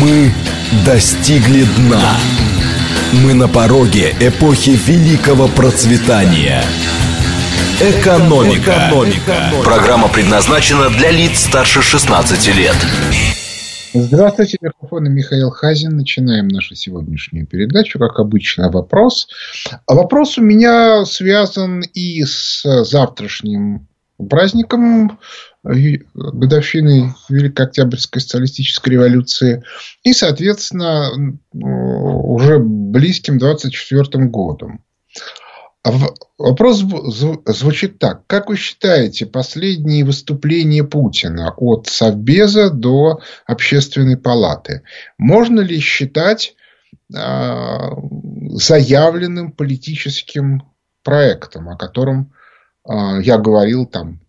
[0.00, 0.32] Мы
[0.86, 2.16] достигли дна.
[3.22, 6.62] Мы на пороге эпохи великого процветания.
[7.80, 8.88] Экономика.
[8.88, 9.52] Экономика.
[9.62, 12.76] Программа предназначена для лиц старше 16 лет.
[13.92, 15.96] Здравствуйте, микрофон Михаил Хазин.
[15.96, 17.98] Начинаем нашу сегодняшнюю передачу.
[17.98, 19.28] Как обычно, вопрос.
[19.86, 23.86] А вопрос у меня связан и с завтрашним
[24.28, 25.18] праздником
[25.62, 29.62] годовщины Великой Октябрьской социалистической революции
[30.02, 31.10] и, соответственно,
[31.52, 34.84] уже близким 24 годом.
[35.82, 35.92] А
[36.36, 36.84] вопрос
[37.46, 38.26] звучит так.
[38.26, 44.82] Как вы считаете, последние выступления Путина от Совбеза до Общественной палаты
[45.16, 46.54] можно ли считать
[47.14, 47.92] а,
[48.50, 50.62] заявленным политическим
[51.02, 52.34] проектом, о котором
[52.84, 54.20] а, я говорил там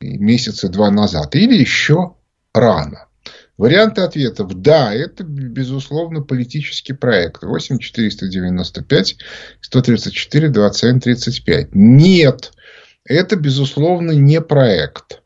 [0.00, 2.14] месяца два назад, или еще
[2.52, 3.08] рано?
[3.56, 4.54] Варианты ответов.
[4.54, 7.42] Да, это, безусловно, политический проект.
[7.42, 9.16] 8 495
[9.60, 11.68] 134 27 35.
[11.74, 12.52] Нет,
[13.04, 15.22] это, безусловно, не проект.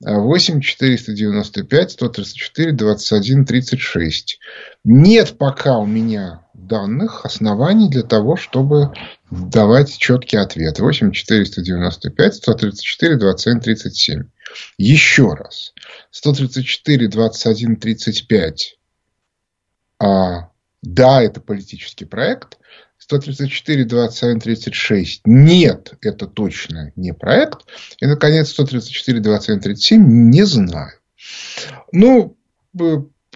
[0.00, 4.38] 8 495 134 21 36.
[4.84, 8.92] Нет пока у меня данных, оснований для того, чтобы
[9.30, 10.78] давать четкий ответ.
[10.78, 14.22] 8 495 134 27 37.
[14.78, 15.72] Еще раз.
[16.10, 18.78] 134 21 35.
[19.98, 20.50] А,
[20.82, 22.58] да, это политический проект.
[22.98, 25.20] 134, 27, 36.
[25.26, 27.60] Нет, это точно не проект.
[28.00, 30.30] И, наконец, 134, 27, 37.
[30.30, 30.92] Не знаю.
[31.92, 32.36] Ну,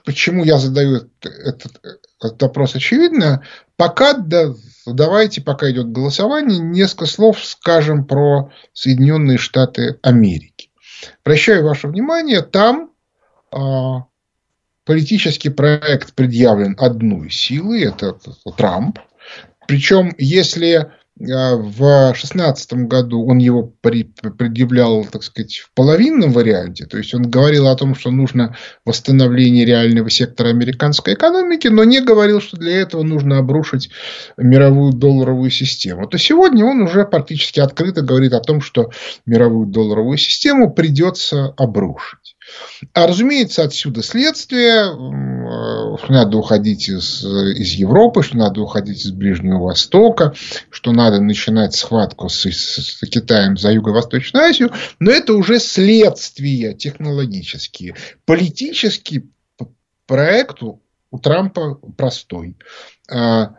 [0.04, 1.80] почему я задаю этот,
[2.22, 3.42] этот вопрос, очевидно.
[3.76, 4.54] Пока, да,
[4.86, 10.70] давайте, пока идет голосование, несколько слов скажем про Соединенные Штаты Америки.
[11.22, 12.90] Прощаю ваше внимание, там
[13.50, 14.04] а,
[14.84, 18.18] политический проект предъявлен одной силой, это
[18.56, 18.98] Трамп.
[19.66, 26.86] Причем, если в 2016 году он его предъявлял, так сказать, в половинном варианте.
[26.86, 28.56] То есть, он говорил о том, что нужно
[28.86, 33.90] восстановление реального сектора американской экономики, но не говорил, что для этого нужно обрушить
[34.38, 36.08] мировую долларовую систему.
[36.08, 38.90] То сегодня он уже практически открыто говорит о том, что
[39.26, 42.36] мировую долларовую систему придется обрушить.
[42.92, 49.64] А разумеется, отсюда следствие, что надо уходить из, из Европы, что надо уходить из Ближнего
[49.64, 50.34] Востока,
[50.70, 57.94] что надо начинать схватку с, с Китаем за Юго-Восточную Азию, но это уже следствия технологические.
[58.24, 59.30] Политический
[60.06, 60.80] проект у
[61.18, 62.56] Трампа простой.
[63.10, 63.54] А,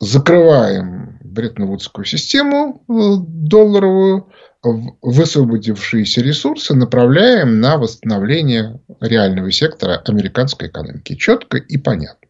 [0.00, 2.92] закрываем Бреттон-Вудскую систему э,
[3.28, 4.32] долларовую,
[4.62, 11.14] высвободившиеся ресурсы направляем на восстановление реального сектора американской экономики.
[11.14, 12.28] Четко и понятно.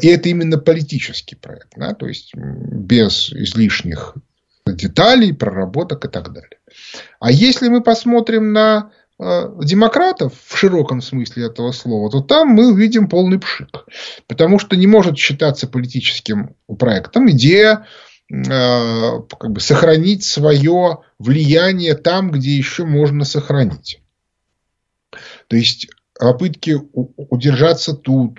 [0.00, 4.14] И это именно политический проект, да, то есть без излишних
[4.66, 6.58] деталей, проработок и так далее.
[7.18, 8.92] А если мы посмотрим на
[9.62, 13.86] демократов в широком смысле этого слова, то там мы увидим полный пшик.
[14.26, 17.86] Потому что не может считаться политическим проектом идея
[18.32, 24.00] Э, как бы сохранить свое влияние там, где еще можно сохранить.
[25.48, 28.38] То есть попытки удержаться тут,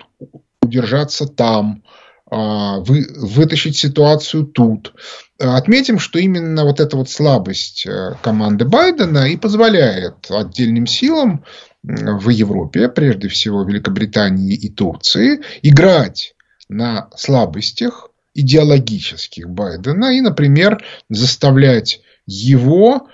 [0.60, 1.84] удержаться там,
[2.28, 4.94] а, вы, вытащить ситуацию тут.
[5.38, 11.44] Отметим, что именно вот эта вот слабость э, команды Байдена и позволяет отдельным силам
[11.82, 16.34] в Европе, прежде всего Великобритании и Турции, играть
[16.68, 23.08] на слабостях идеологических Байдена и, например, заставлять его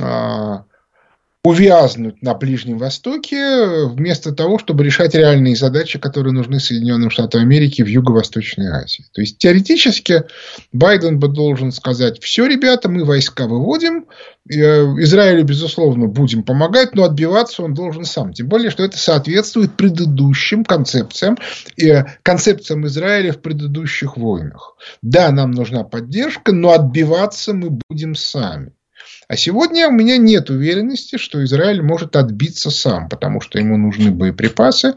[0.00, 0.64] а,
[1.42, 7.80] увязнуть на Ближнем Востоке, вместо того, чтобы решать реальные задачи, которые нужны Соединенным Штатам Америки
[7.82, 9.06] в Юго-Восточной Азии.
[9.12, 10.24] То есть, теоретически,
[10.72, 14.04] Байден бы должен сказать, все, ребята, мы войска выводим,
[14.50, 18.34] э, Израилю, безусловно, будем помогать, но отбиваться он должен сам.
[18.34, 21.38] Тем более, что это соответствует предыдущим концепциям,
[21.82, 24.76] э, концепциям Израиля в предыдущих войнах.
[25.00, 28.72] Да, нам нужна поддержка, но отбиваться мы будем сами.
[29.30, 34.10] А сегодня у меня нет уверенности, что Израиль может отбиться сам, потому что ему нужны
[34.10, 34.94] боеприпасы,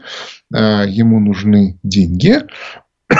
[0.52, 2.40] а, ему нужны деньги,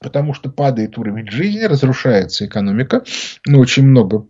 [0.00, 3.04] потому что падает уровень жизни, разрушается экономика,
[3.44, 4.26] но очень много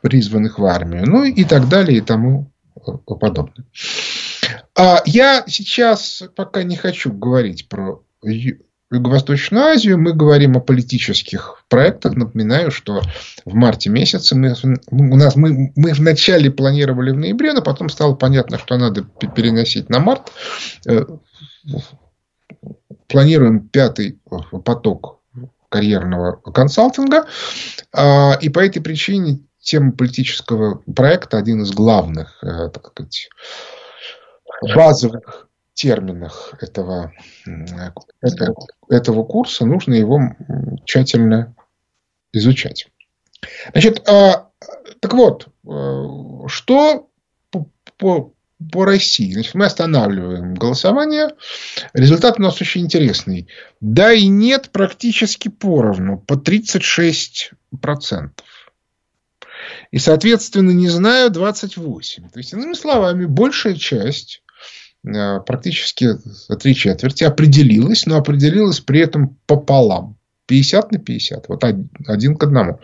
[0.00, 2.50] призванных в армию, ну и так далее и тому
[3.04, 3.66] подобное.
[4.78, 8.02] А я сейчас пока не хочу говорить про
[8.90, 12.14] Юго-Восточную Азию, мы говорим о политических проектах.
[12.14, 13.02] Напоминаю, что
[13.44, 14.54] в марте месяце мы,
[14.90, 19.02] у нас, мы, мы вначале планировали в ноябре, но потом стало понятно, что надо
[19.36, 20.32] переносить на март.
[20.86, 21.04] Э,
[23.08, 24.20] планируем пятый
[24.64, 25.20] поток
[25.68, 27.26] карьерного консалтинга.
[27.92, 33.28] А, и по этой причине тема политического проекта один из главных, э, так сказать,
[34.74, 35.47] базовых
[35.78, 37.12] терминах этого,
[38.20, 38.56] этого,
[38.90, 40.20] этого курса, нужно его
[40.84, 41.54] тщательно
[42.32, 42.88] изучать.
[43.72, 44.50] Значит, а,
[44.98, 47.08] так вот, э, что
[47.50, 48.32] по, по,
[48.72, 49.32] по России?
[49.32, 51.28] Значит, мы останавливаем голосование.
[51.92, 53.46] Результат у нас очень интересный.
[53.80, 57.52] Да и нет практически поровну, по 36%.
[59.92, 62.30] И, соответственно, не знаю, 28.
[62.30, 64.42] То есть, иными словами, большая часть
[65.02, 66.10] практически
[66.60, 70.18] три четверти определилась, но определилась при этом пополам.
[70.46, 71.48] 50 на 50.
[71.48, 72.80] Вот один к одному.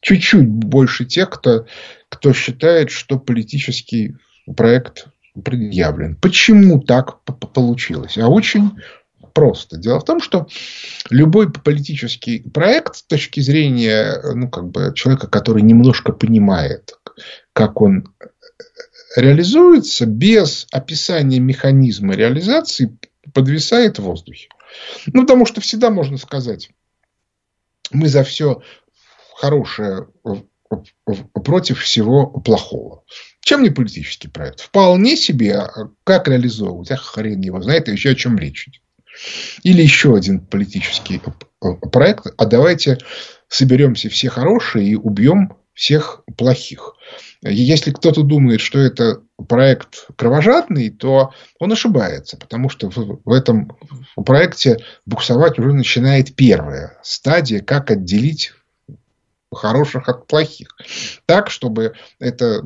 [0.00, 1.66] Чуть-чуть больше тех, кто,
[2.08, 4.16] кто считает, что политический
[4.56, 5.06] проект
[5.44, 6.16] предъявлен.
[6.16, 8.18] Почему так получилось?
[8.18, 8.72] А очень
[9.32, 9.76] просто.
[9.76, 10.46] Дело в том, что
[11.10, 16.94] любой политический проект с точки зрения ну, как бы человека, который немножко понимает,
[17.52, 18.14] как он
[19.16, 22.98] реализуется без описания механизма реализации,
[23.32, 24.48] подвисает в воздухе.
[25.06, 26.70] Ну, потому что всегда можно сказать,
[27.90, 28.62] мы за все
[29.34, 30.08] хорошее
[31.32, 33.04] против всего плохого.
[33.40, 34.60] Чем не политический проект?
[34.60, 36.90] Вполне себе, а как реализовывать?
[36.90, 38.74] Ах, хрен его знает, еще о чем идет.
[39.62, 41.22] Или еще один политический
[41.92, 42.26] проект.
[42.36, 42.98] А давайте
[43.48, 46.94] соберемся все хорошие и убьем всех плохих.
[47.42, 53.76] Если кто-то думает, что это проект кровожадный, то он ошибается, потому что в этом
[54.16, 58.52] проекте буксовать уже начинает первая стадия, как отделить
[59.54, 60.68] хороших от плохих.
[61.26, 62.62] Так, чтобы это,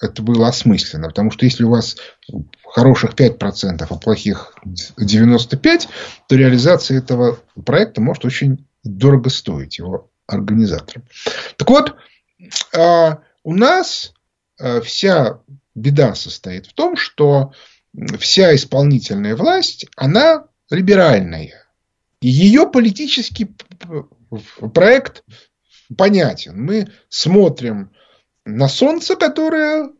[0.00, 1.08] это было осмысленно.
[1.08, 1.96] Потому что если у вас
[2.64, 5.88] хороших 5%, а плохих 95%,
[6.28, 11.04] то реализация этого проекта может очень дорого стоить его организаторам.
[11.56, 11.94] Так вот,
[12.76, 14.14] а, у нас
[14.58, 15.40] э, вся
[15.74, 17.52] беда состоит в том, что
[18.18, 21.66] вся исполнительная власть, она либеральная.
[22.20, 23.54] И ее политический
[24.72, 25.24] проект
[25.96, 26.62] понятен.
[26.62, 27.92] Мы смотрим
[28.44, 29.90] на солнце, которое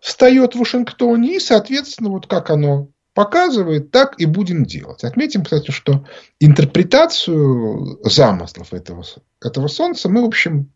[0.00, 5.02] встает в Вашингтоне, и, соответственно, вот как оно показывает, так и будем делать.
[5.02, 6.06] Отметим, кстати, что
[6.38, 9.04] интерпретацию замыслов этого,
[9.42, 10.72] этого солнца мы, в общем,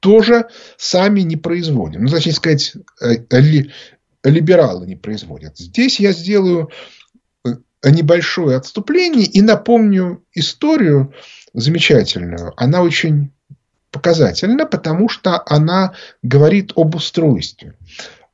[0.00, 0.46] тоже
[0.76, 2.04] сами не производим.
[2.04, 3.72] Ну, точнее сказать, э, ли,
[4.24, 5.58] либералы не производят.
[5.58, 6.70] Здесь я сделаю
[7.44, 7.50] э,
[7.84, 11.14] небольшое отступление и напомню историю
[11.52, 12.52] замечательную.
[12.56, 13.32] Она очень
[13.90, 17.74] показательна, потому что она говорит об устройстве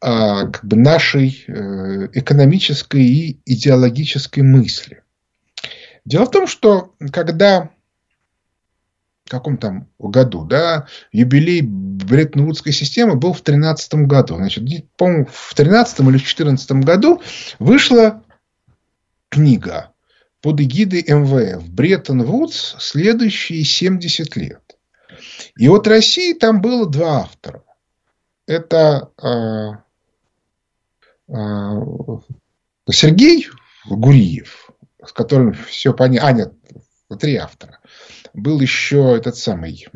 [0.01, 5.03] а, как бы нашей э, экономической и идеологической мысли.
[6.05, 7.71] Дело в том, что когда
[9.29, 14.37] каком там году, да, юбилей Бреттон-Вудской системы был в 13 году.
[14.37, 14.65] Значит,
[14.97, 17.23] по-моему, в 13 или в 14 году
[17.59, 18.23] вышла
[19.31, 19.93] книга
[20.43, 22.77] под эгидой МВФ «Бреттон-Вудс.
[22.79, 24.61] Следующие 70 лет».
[25.57, 27.63] И вот России там было два автора.
[28.47, 29.71] Это э,
[31.29, 31.81] э,
[32.91, 33.49] Сергей
[33.87, 34.71] Гуриев,
[35.03, 36.29] с которым все понятно.
[36.29, 36.53] А, нет,
[37.19, 37.79] три автора
[38.35, 39.87] был еще этот самый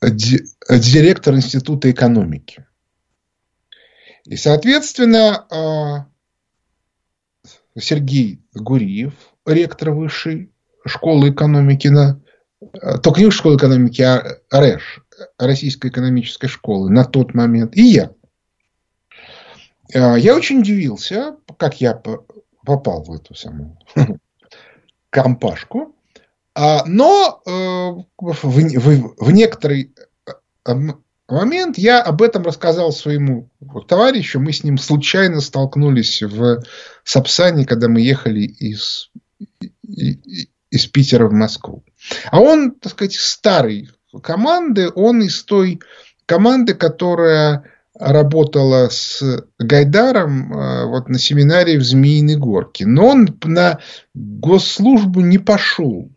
[0.00, 2.64] директор Института экономики.
[4.24, 6.06] И, соответственно,
[7.76, 10.52] Сергей Гуриев, ректор высшей
[10.86, 12.20] школы экономики на
[13.02, 15.02] только не школы экономики, а РЭШ,
[15.38, 18.12] Российской экономической школы на тот момент, и я–
[19.94, 22.00] я очень удивился, как я
[22.64, 23.78] попал в эту самую
[25.10, 25.94] компашку.
[26.54, 27.50] А, но э,
[28.20, 29.92] в некоторый
[30.64, 30.72] э,
[31.28, 33.50] момент я об этом рассказал своему
[33.88, 34.40] товарищу.
[34.40, 36.62] Мы с ним случайно столкнулись в
[37.02, 39.10] Сапсане, когда мы ехали из,
[39.82, 41.84] из Питера в Москву.
[42.30, 43.90] А он, так сказать, старой
[44.22, 45.80] команды, он из той
[46.26, 47.64] команды, которая
[47.98, 49.22] работала с
[49.58, 52.86] Гайдаром э, вот на семинаре в Змеиной Горке.
[52.86, 53.78] Но он на
[54.14, 56.10] госслужбу не пошел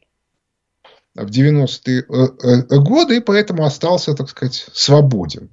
[1.14, 5.50] в 90-е э, э, годы, и поэтому остался, так сказать, свободен.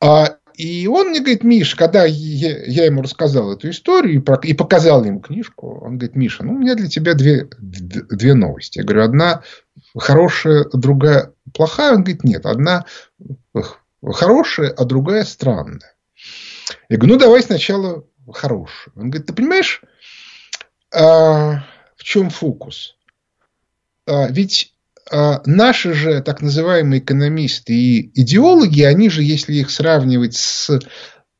[0.00, 4.36] А, И он мне говорит, Миш, когда я, я ему рассказал эту историю и, про,
[4.42, 8.78] и показал ему книжку, он говорит, Миша, ну, у меня для тебя две, две новости.
[8.78, 9.42] Я говорю, одна
[9.96, 11.92] хорошая, другая плохая.
[11.94, 12.84] Он говорит, нет, одна
[14.10, 15.94] хорошая, а другая странная.
[16.88, 18.92] Я говорю, ну, давай сначала хорошую.
[18.96, 19.82] Он говорит, ты понимаешь,
[20.94, 21.64] а,
[21.96, 22.96] в чем фокус?
[24.06, 24.74] А, ведь
[25.10, 30.80] а, наши же так называемые экономисты и идеологи, они же, если их сравнивать с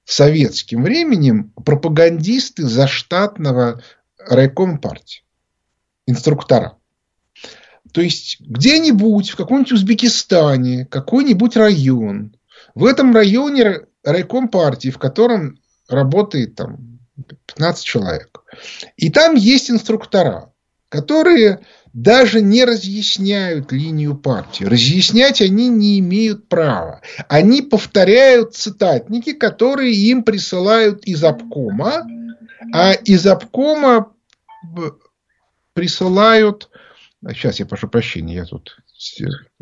[0.05, 3.83] советским временем, пропагандисты заштатного
[4.19, 5.23] райкома партии,
[6.07, 6.77] инструктора.
[7.93, 12.35] То есть где-нибудь в каком-нибудь Узбекистане какой-нибудь район,
[12.75, 16.99] в этом районе райком партии, в котором работает там
[17.47, 18.43] 15 человек.
[18.97, 20.53] И там есть инструктора,
[20.89, 21.61] которые
[21.93, 24.65] даже не разъясняют линию партии.
[24.65, 27.03] Разъяснять они не имеют права.
[27.29, 32.07] Они повторяют цитатники, которые им присылают из обкома,
[32.73, 34.13] а из обкома
[35.75, 36.71] присылают...
[37.29, 38.79] Сейчас я прошу прощения, я тут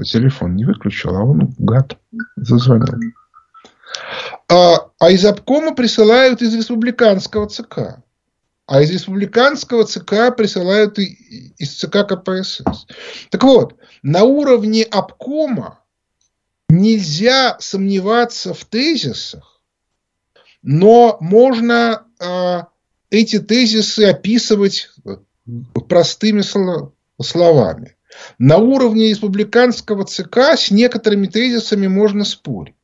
[0.04, 1.98] телефон не выключил, а он, гад,
[2.36, 3.12] зазвонил.
[4.48, 8.02] А, а из обкома присылают из республиканского ЦК.
[8.66, 12.86] А из республиканского ЦК присылают из ЦК КПСС.
[13.30, 15.80] Так вот, на уровне обкома
[16.68, 19.60] нельзя сомневаться в тезисах,
[20.62, 22.60] но можно э,
[23.10, 24.90] эти тезисы описывать
[25.88, 27.96] простыми словами.
[28.38, 32.74] На уровне республиканского ЦК с некоторыми тезисами можно спорить.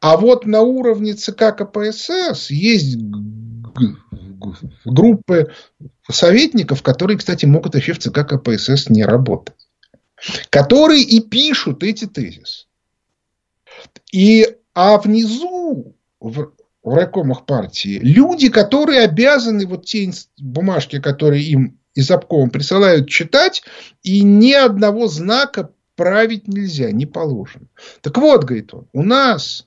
[0.00, 2.96] А вот на уровне ЦК КПСС есть
[4.84, 5.52] группы
[6.10, 9.54] советников, которые, кстати, могут вообще в ЦК КПСС не работать.
[10.50, 12.66] Которые и пишут эти тезисы.
[14.12, 21.79] И, а внизу, в, в райкомах партии, люди, которые обязаны вот те бумажки, которые им
[21.94, 23.62] из обкома присылают читать,
[24.02, 27.66] и ни одного знака править нельзя, не положено.
[28.00, 29.66] Так вот, говорит он, у нас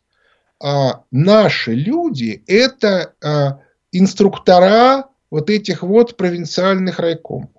[0.59, 3.59] а, наши люди– это а,
[3.91, 7.49] инструктора вот этих вот провинциальных райкомов.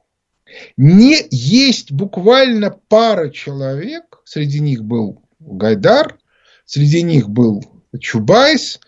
[0.76, 6.18] Не есть буквально пара человек, среди них был Гайдар,
[6.64, 7.62] среди них был
[8.00, 8.80] Чубайс,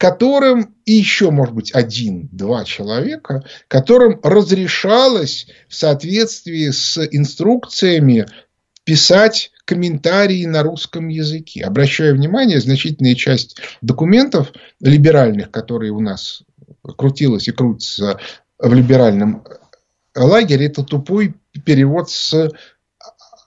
[0.00, 8.24] которым, и еще, может быть, один-два человека, которым разрешалось в соответствии с инструкциями
[8.84, 11.64] писать комментарии на русском языке.
[11.64, 16.44] Обращаю внимание, значительная часть документов либеральных, которые у нас
[16.96, 18.18] крутилась и крутится
[18.58, 19.44] в либеральном
[20.16, 21.34] лагере, это тупой
[21.66, 22.50] перевод с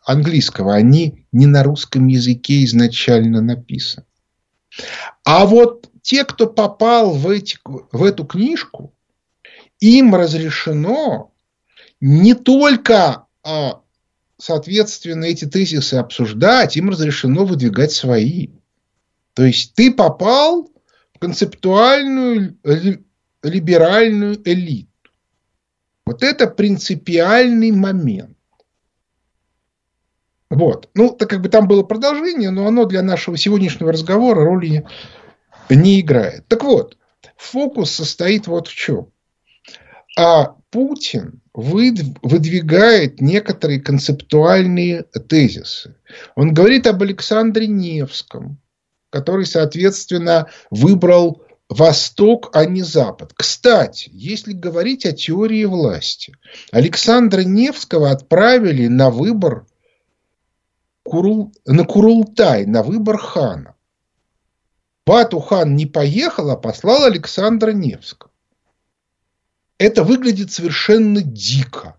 [0.05, 0.75] английского.
[0.75, 4.05] Они не на русском языке изначально написаны.
[5.24, 8.93] А вот те, кто попал в, эти, в эту книжку,
[9.79, 11.31] им разрешено
[12.00, 13.81] не только, а,
[14.38, 18.50] соответственно, эти тезисы обсуждать, им разрешено выдвигать свои.
[19.33, 20.69] То есть ты попал
[21.15, 22.60] в концептуальную
[23.41, 24.89] либеральную элиту.
[26.05, 28.38] Вот это принципиальный момент.
[30.50, 30.89] Вот.
[30.93, 34.86] Ну, так как бы там было продолжение, но оно для нашего сегодняшнего разговора роли
[35.70, 36.48] не играет.
[36.48, 36.98] Так вот,
[37.38, 39.08] фокус состоит вот в чем.
[40.17, 45.96] А Путин выдвигает некоторые концептуальные тезисы.
[46.36, 48.58] Он говорит об Александре Невском,
[49.10, 53.34] который, соответственно, выбрал Восток, а не Запад.
[53.36, 56.36] Кстати, если говорить о теории власти,
[56.72, 59.65] Александра Невского отправили на выбор
[61.03, 63.72] Курул, на Курултай, на выбор хана.
[65.05, 68.31] Бату хан не поехал, а послал Александра Невского.
[69.77, 71.98] Это выглядит совершенно дико.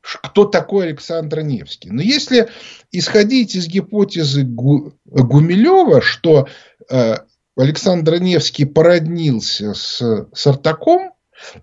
[0.00, 1.90] Кто такой Александр Невский?
[1.90, 2.50] Но если
[2.92, 6.46] исходить из гипотезы Гумилева, что
[6.90, 7.14] э,
[7.56, 11.12] Александр Невский породнился с Сартаком,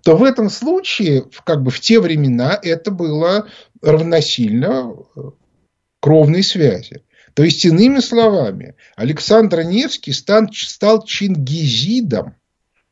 [0.02, 3.46] то в этом случае, как бы в те времена, это было
[3.80, 5.20] равносильно э,
[6.00, 7.04] кровной связи.
[7.34, 12.36] То есть, иными словами, Александр Невский стал, стал чингизидом,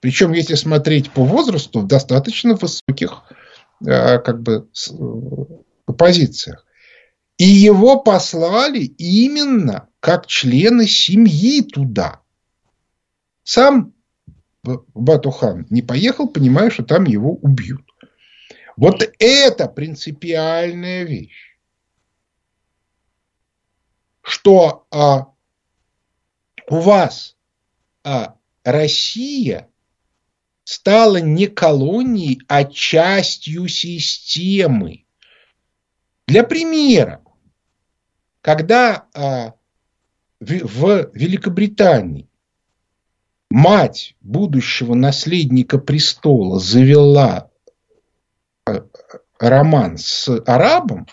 [0.01, 3.23] причем, если смотреть по возрасту, в достаточно высоких
[3.87, 6.67] э, как бы, э, позициях.
[7.37, 12.21] И его послали именно как члена семьи туда.
[13.43, 13.93] Сам
[14.63, 17.83] Батухан не поехал, понимая, что там его убьют.
[18.77, 21.50] Вот это принципиальная вещь.
[24.31, 25.27] Что а,
[26.69, 27.37] у вас
[28.05, 29.69] а, Россия
[30.63, 35.05] стала не колонией, а частью системы.
[36.29, 37.25] Для примера,
[38.41, 39.55] когда а,
[40.39, 42.31] в, в Великобритании
[43.51, 47.51] мать будущего наследника престола завела
[48.65, 48.87] а,
[49.41, 51.09] роман с арабом,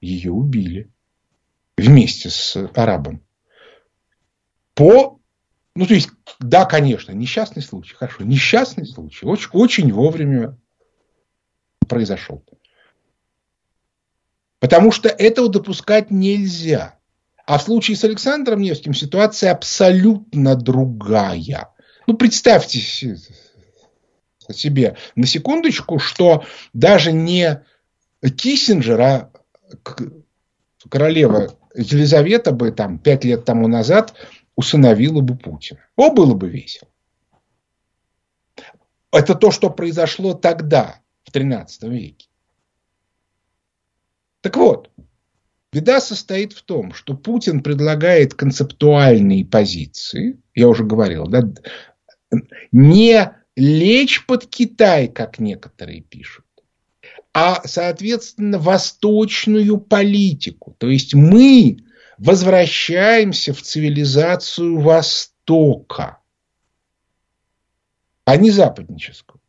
[0.00, 0.90] ее убили
[1.80, 3.22] вместе с арабом.
[4.74, 5.18] По,
[5.74, 10.56] ну то есть, да, конечно, несчастный случай, хорошо, несчастный случай, очень, очень вовремя
[11.88, 12.44] произошел.
[14.58, 16.98] Потому что этого допускать нельзя.
[17.46, 21.72] А в случае с Александром Невским ситуация абсолютно другая.
[22.06, 22.78] Ну, представьте
[24.52, 27.64] себе на секундочку, что даже не
[28.22, 29.30] Киссинджер, а
[30.88, 34.14] королева Елизавета бы там пять лет тому назад
[34.56, 35.80] усыновила бы Путина.
[35.96, 36.88] О, было бы весело.
[39.12, 42.28] Это то, что произошло тогда, в 13 веке.
[44.40, 44.90] Так вот,
[45.72, 51.42] беда состоит в том, что Путин предлагает концептуальные позиции, я уже говорил, да,
[52.72, 56.44] не лечь под Китай, как некоторые пишут,
[57.32, 60.74] а, соответственно, восточную политику.
[60.78, 61.78] То есть мы
[62.18, 66.18] возвращаемся в цивилизацию Востока,
[68.24, 69.40] а не западническую.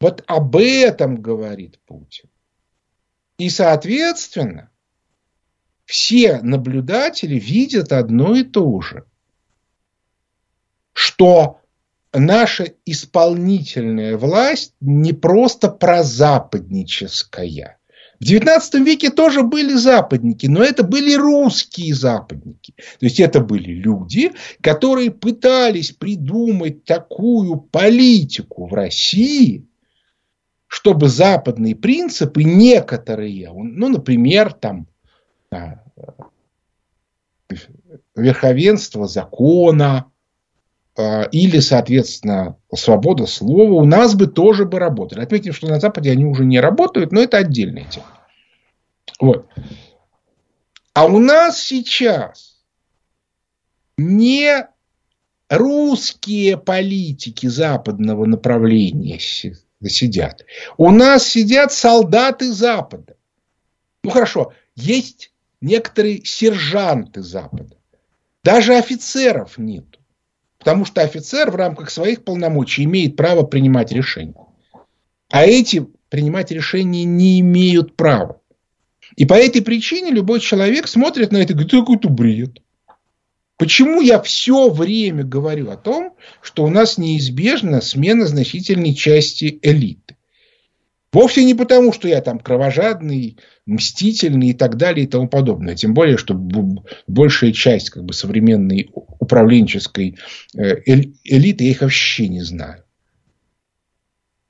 [0.00, 2.30] Вот об этом говорит Путин.
[3.38, 4.70] И, соответственно,
[5.84, 9.04] все наблюдатели видят одно и то же,
[10.92, 11.57] что
[12.12, 17.78] наша исполнительная власть не просто прозападническая.
[18.20, 22.74] В XIX веке тоже были западники, но это были русские западники.
[22.98, 29.68] То есть это были люди, которые пытались придумать такую политику в России,
[30.66, 34.88] чтобы западные принципы некоторые, ну, например, там
[38.16, 40.10] верховенство закона
[41.32, 45.20] или, соответственно, свобода слова у нас бы тоже бы работали.
[45.20, 48.06] Отметим, что на Западе они уже не работают, но это отдельная тема.
[49.20, 49.46] Вот.
[50.94, 52.58] А у нас сейчас
[53.96, 54.66] не
[55.48, 60.44] русские политики западного направления сидят.
[60.76, 63.16] У нас сидят солдаты Запада.
[64.02, 67.76] Ну хорошо, есть некоторые сержанты Запада.
[68.44, 69.97] Даже офицеров нет.
[70.68, 74.34] Потому что офицер в рамках своих полномочий имеет право принимать решения.
[75.30, 78.42] А эти принимать решения не имеют права.
[79.16, 82.58] И по этой причине любой человек смотрит на это и говорит, какой-то бред.
[83.56, 90.17] Почему я все время говорю о том, что у нас неизбежна смена значительной части элиты?
[91.12, 95.74] Вовсе не потому, что я там кровожадный, мстительный и так далее и тому подобное.
[95.74, 96.34] Тем более, что
[97.06, 100.18] большая часть как бы, современной управленческой
[100.54, 102.84] э, элиты, я их вообще не знаю.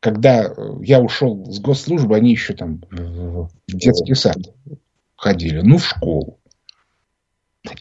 [0.01, 4.39] Когда я ушел с госслужбы, они еще там в детский сад
[5.17, 6.39] ходили, ну, в школу.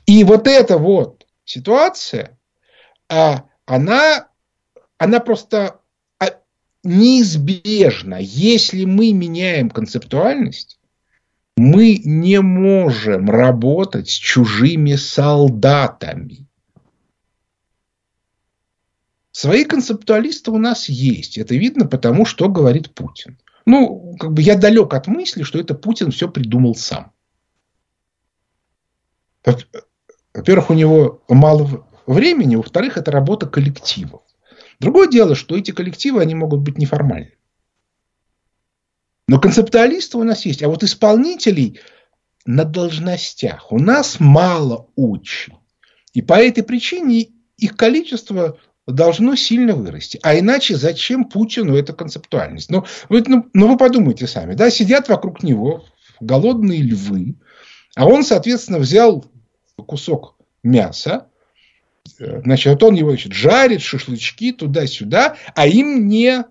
[0.06, 2.38] И вот эта вот ситуация,
[3.10, 4.28] а, она,
[4.98, 5.80] она просто
[6.88, 8.16] неизбежна.
[8.20, 10.80] Если мы меняем концептуальность,
[11.56, 16.48] мы не можем работать с чужими солдатами.
[19.32, 21.38] Свои концептуалисты у нас есть.
[21.38, 23.38] Это видно потому, что говорит Путин.
[23.66, 27.12] Ну, как бы я далек от мысли, что это Путин все придумал сам.
[30.34, 34.22] Во-первых, у него мало времени, во-вторых, это работа коллективов.
[34.80, 37.34] Другое дело, что эти коллективы, они могут быть неформальны.
[39.28, 40.64] Но концептуалисты у нас есть.
[40.64, 41.80] А вот исполнителей
[42.46, 45.54] на должностях у нас мало очень.
[46.14, 50.20] И по этой причине их количество должно сильно вырасти.
[50.24, 52.72] А иначе зачем Путину эта концептуальность?
[52.72, 54.54] Ну, вы, ну, ну, вы подумайте сами.
[54.54, 55.86] Да, сидят вокруг него
[56.20, 57.36] голодные львы,
[57.96, 59.26] а он, соответственно, взял
[59.76, 61.28] кусок мяса,
[62.18, 66.46] значит, вот он его значит, жарит, шашлычки туда-сюда, а им не,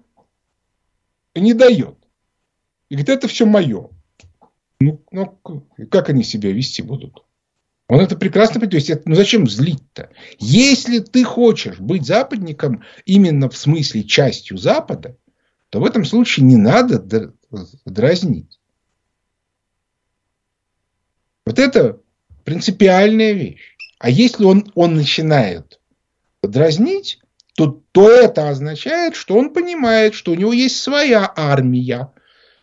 [1.35, 1.97] не дает.
[2.89, 3.91] И говорит, это все мое.
[4.81, 5.39] Ну, ну,
[5.91, 7.23] как они себя вести будут?
[7.89, 8.71] Он это прекрасно понимает.
[8.71, 10.11] То есть, ну зачем злить-то?
[10.39, 15.17] Если ты хочешь быть западником именно в смысле частью Запада,
[15.71, 16.99] то в этом случае не надо
[17.85, 18.61] дразнить.
[21.45, 22.01] Вот это
[22.45, 23.76] принципиальная вещь.
[23.99, 25.81] А если он, он начинает
[26.43, 27.21] дразнить,
[27.57, 32.13] то, то это означает, что он понимает, что у него есть своя армия,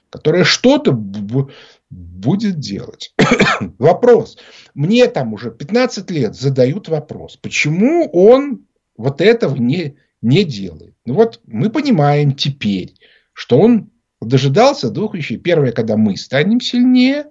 [0.10, 3.14] которая что-то будет делать.
[3.80, 4.38] вопрос.
[4.74, 10.96] Мне там уже 15 лет задают вопрос, почему он вот этого не, не делает.
[11.06, 12.94] Ну вот мы понимаем теперь,
[13.34, 13.92] что он
[14.22, 15.38] дожидался двух вещей.
[15.38, 17.26] Первое, когда мы станем сильнее,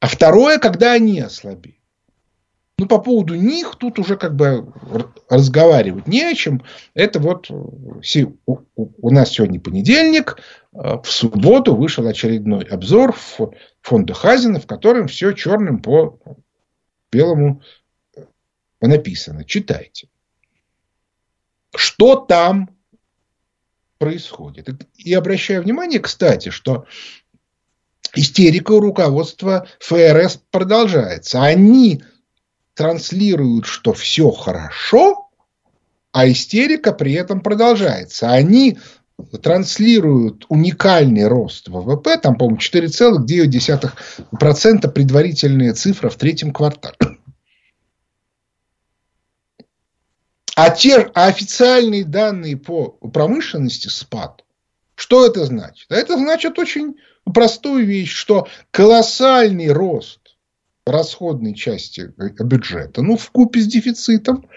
[0.00, 1.77] а второе, когда они ослабеют.
[2.80, 4.72] Ну, по поводу них тут уже как бы
[5.28, 6.62] разговаривать не о чем.
[6.94, 10.38] Это вот у нас сегодня понедельник,
[10.72, 13.16] а в субботу вышел очередной обзор
[13.82, 16.20] фонда Хазина, в котором все черным по
[17.10, 17.62] белому
[18.80, 19.44] написано.
[19.44, 20.08] Читайте.
[21.74, 22.70] Что там
[23.98, 24.68] происходит?
[24.94, 26.86] И обращаю внимание, кстати, что
[28.14, 31.42] истерика у руководства ФРС продолжается.
[31.42, 32.04] Они
[32.78, 35.28] транслируют, что все хорошо,
[36.12, 38.30] а истерика при этом продолжается.
[38.30, 38.78] Они
[39.42, 46.94] транслируют уникальный рост ВВП, там, по-моему, 4,9% предварительная цифра в третьем квартале.
[50.54, 54.44] А, те, а официальные данные по промышленности спад.
[54.94, 55.90] Что это значит?
[55.90, 60.17] Это значит очень простую вещь, что колоссальный рост
[60.90, 64.48] расходной части бюджета, ну, в купе с дефицитом,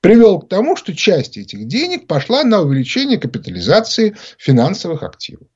[0.00, 5.48] привел к тому, что часть этих денег пошла на увеличение капитализации финансовых активов,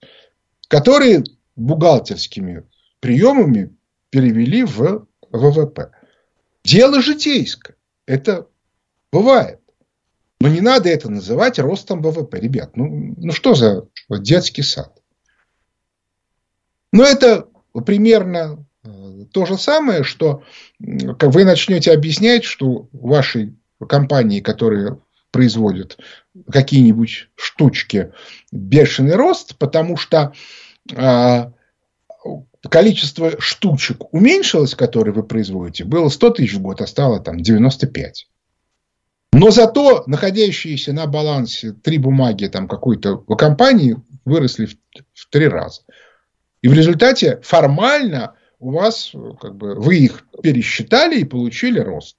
[0.68, 1.24] которые
[1.56, 2.64] бухгалтерскими
[3.00, 3.76] приемами
[4.10, 5.92] перевели в ВВП.
[6.64, 7.76] Дело житейское.
[8.06, 8.48] Это
[9.12, 9.60] бывает.
[10.40, 12.40] Но не надо это называть ростом ВВП.
[12.40, 15.00] Ребят, ну, ну что за детский сад?
[16.92, 17.48] Ну, это
[17.86, 18.66] примерно
[19.32, 20.42] то же самое, что
[20.78, 23.56] вы начнете объяснять, что вашей
[23.88, 24.98] компании, которые
[25.30, 25.98] производят
[26.50, 28.12] какие-нибудь штучки,
[28.52, 30.32] бешеный рост, потому что
[30.96, 31.52] а,
[32.68, 38.26] количество штучек уменьшилось, которые вы производите, было 100 тысяч в год, а стало там 95.
[39.32, 44.74] Но зато находящиеся на балансе три бумаги там какой-то компании выросли в,
[45.14, 45.82] в три раза.
[46.62, 52.16] И в результате формально у вас, как бы, вы их пересчитали и получили рост.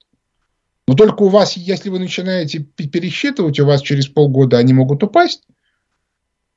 [0.88, 5.44] Но только у вас, если вы начинаете пересчитывать, у вас через полгода они могут упасть,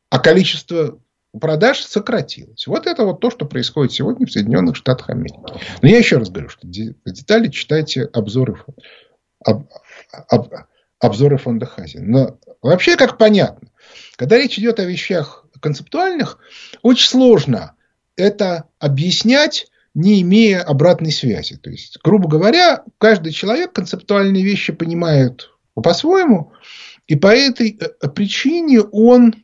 [0.08, 0.98] а количество
[1.38, 2.66] продаж сократилось.
[2.66, 5.38] Вот это вот то, что происходит сегодня в Соединенных Штатах Америки.
[5.82, 8.64] Но я еще раз говорю, что детали читайте обзоры,
[9.44, 9.68] об,
[10.28, 10.52] об,
[10.98, 12.10] обзоры фонда Хазин.
[12.10, 13.68] Но вообще, как понятно,
[14.16, 16.38] когда речь идет о вещах концептуальных,
[16.82, 17.74] очень сложно
[18.16, 21.56] это объяснять не имея обратной связи.
[21.56, 26.52] То есть, грубо говоря, каждый человек концептуальные вещи понимает по-своему,
[27.06, 29.34] и по этой э, причине он,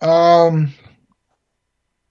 [0.00, 0.70] он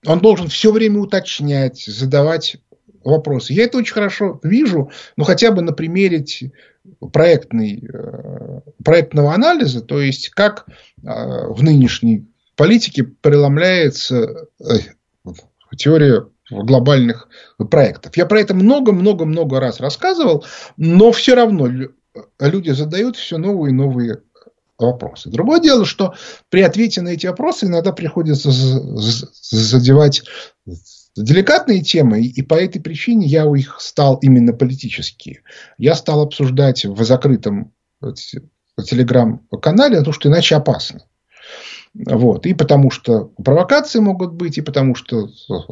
[0.06, 2.58] должен все время уточнять, задавать
[3.06, 3.54] вопросы.
[3.54, 6.26] Я это очень хорошо вижу, ну, хотя бы на примере
[7.14, 10.68] проектной, э, проектного анализа, то есть, как
[11.06, 14.64] а, в нынешней политике преломляется э,
[15.78, 17.28] теория глобальных
[17.70, 18.16] проектов.
[18.18, 20.46] Я про это много-много-много раз рассказывал,
[20.78, 21.68] но все равно
[22.40, 24.22] люди задают все новые и новые
[24.78, 25.30] вопросы.
[25.30, 26.14] Другое дело, что
[26.50, 30.24] при ответе на эти вопросы иногда приходится задевать
[31.16, 35.42] деликатные темы, и по этой причине я у их стал именно политические.
[35.78, 37.74] Я стал обсуждать в закрытом
[38.84, 41.02] телеграм-канале, потому что иначе опасно.
[41.96, 42.46] Вот.
[42.46, 45.30] И потому что провокации могут быть, и потому что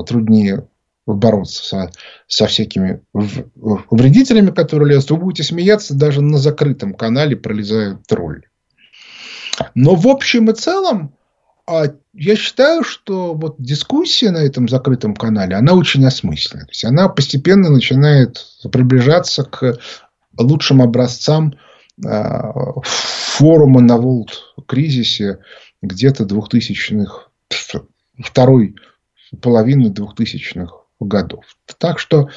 [0.08, 0.68] труднее
[1.06, 1.92] бороться со,
[2.28, 5.12] со всякими вредителями, которые лезут.
[5.12, 8.44] Вы будете смеяться, даже на закрытом канале пролезают тролли.
[9.76, 11.14] Но в общем и целом,
[11.68, 16.66] а, я считаю, что вот дискуссия на этом закрытом канале, она очень осмысленная.
[16.66, 19.78] То есть, она постепенно начинает приближаться к
[20.38, 21.54] лучшим образцам
[22.04, 25.40] а, форума на Волт кризисе
[25.84, 27.30] где-то двухтысячных,
[28.18, 28.76] второй
[29.42, 31.44] половины двухтысячных годов.
[31.78, 32.30] Так что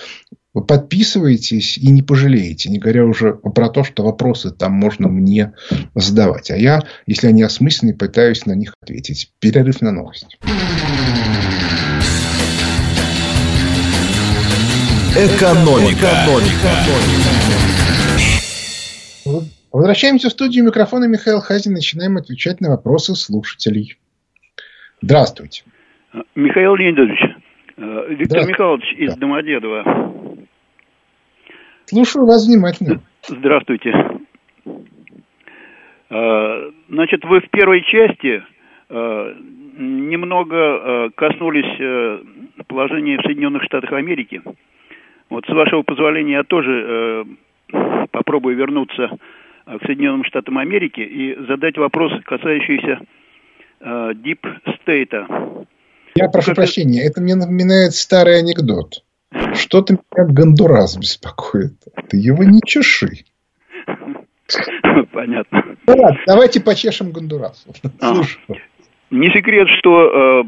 [0.52, 5.52] подписывайтесь и не пожалеете, не говоря уже про то, что вопросы там можно мне
[5.94, 6.50] задавать.
[6.50, 9.32] А я, если они осмысленные, пытаюсь на них ответить.
[9.38, 10.38] Перерыв на новости.
[15.14, 16.24] Экономика.
[16.24, 16.86] Экономика.
[19.76, 21.74] Возвращаемся в студию микрофона Михаил Хазин.
[21.74, 23.98] Начинаем отвечать на вопросы слушателей.
[25.02, 25.64] Здравствуйте.
[26.34, 27.20] Михаил Леонидович,
[27.76, 29.20] э, Виктор Михайлович из да.
[29.20, 30.14] Домодедова.
[31.84, 33.02] Слушаю вас внимательно.
[33.28, 33.92] Здравствуйте.
[36.08, 38.42] А, значит, вы в первой части
[38.88, 39.34] а,
[39.76, 42.24] немного коснулись
[42.66, 44.40] положения в Соединенных Штатах Америки.
[45.28, 47.26] Вот с вашего позволения я тоже
[48.10, 49.10] попробую вернуться
[49.66, 53.00] к Соединенным Штатам Америки и задать вопрос, касающийся
[53.80, 54.40] Deep
[54.86, 55.66] State.
[56.14, 56.56] Я прошу как...
[56.56, 59.02] прощения, это мне напоминает старый анекдот.
[59.54, 61.74] Что-то меня Гондурас беспокоит.
[62.08, 63.24] Ты его не чеши.
[65.12, 65.76] Понятно.
[65.86, 67.70] Ну ладно, давайте почешем Гондурасу.
[68.00, 68.14] А.
[69.10, 70.44] Не секрет, что э,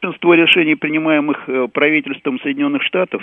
[0.00, 3.22] большинство решений, принимаемых э, правительством Соединенных Штатов,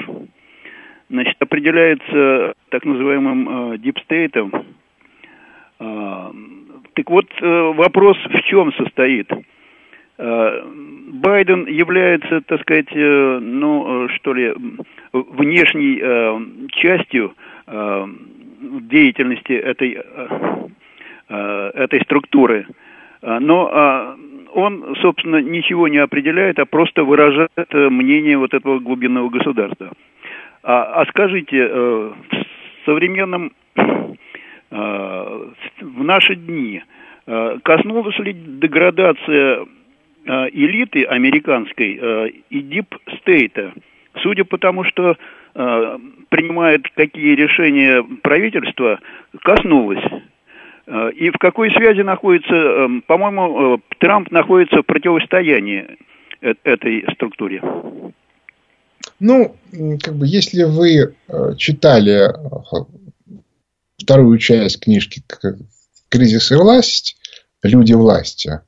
[1.10, 4.52] значит, определяется так называемым э, дипстейтом.
[5.80, 6.32] Э,
[7.00, 9.32] так вот, э, вопрос в чем состоит?
[10.18, 10.64] Э,
[11.14, 14.54] Байден является, так сказать, э, ну, что ли,
[15.14, 17.34] внешней частью
[18.62, 19.98] деятельности этой,
[21.30, 22.68] этой структуры.
[23.22, 24.16] Но
[24.54, 29.92] он, собственно, ничего не определяет, а просто выражает мнение вот этого глубинного государства.
[30.64, 32.16] А, а скажите, в
[32.86, 33.54] современном,
[34.72, 36.84] в наши дни,
[37.26, 39.66] коснулась ли деградация
[40.26, 43.74] Э, элиты американской э, и дип-стейта,
[44.22, 45.16] судя по тому, что
[45.56, 45.98] э,
[46.30, 49.00] принимает какие решения правительство,
[49.42, 50.04] коснулось.
[51.16, 55.86] И в какой связи находится, по-моему, Трамп находится в противостоянии
[56.42, 57.62] этой структуре?
[59.20, 59.56] Ну,
[60.04, 61.14] как бы, если вы
[61.58, 62.30] читали
[64.10, 65.22] вторую часть книжки
[66.10, 67.16] «Кризис и власть»,
[67.62, 68.62] «Люди власти»,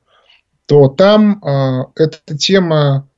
[0.66, 3.08] то там э, эта тема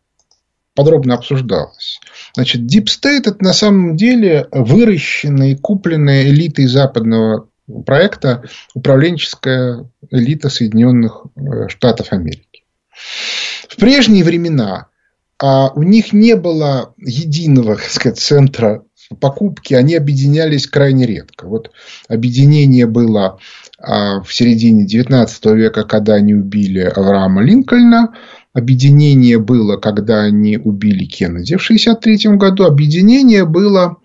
[0.75, 2.01] подробно обсуждалась.
[2.33, 7.51] Значит, Deep State это на самом деле выращенная и купленная элитой западного
[7.85, 12.65] проекта управленческая элита Соединенных э, Штатов Америки.
[13.69, 14.89] В прежние времена
[15.39, 18.85] а у них не было единого так сказать, центра
[19.21, 21.47] покупки, они объединялись крайне редко.
[21.47, 21.71] Вот
[22.09, 23.39] объединение было
[23.79, 28.15] а, в середине XIX века, когда они убили Авраама Линкольна.
[28.53, 32.65] Объединение было, когда они убили Кеннеди в 1963 году.
[32.65, 33.97] Объединение было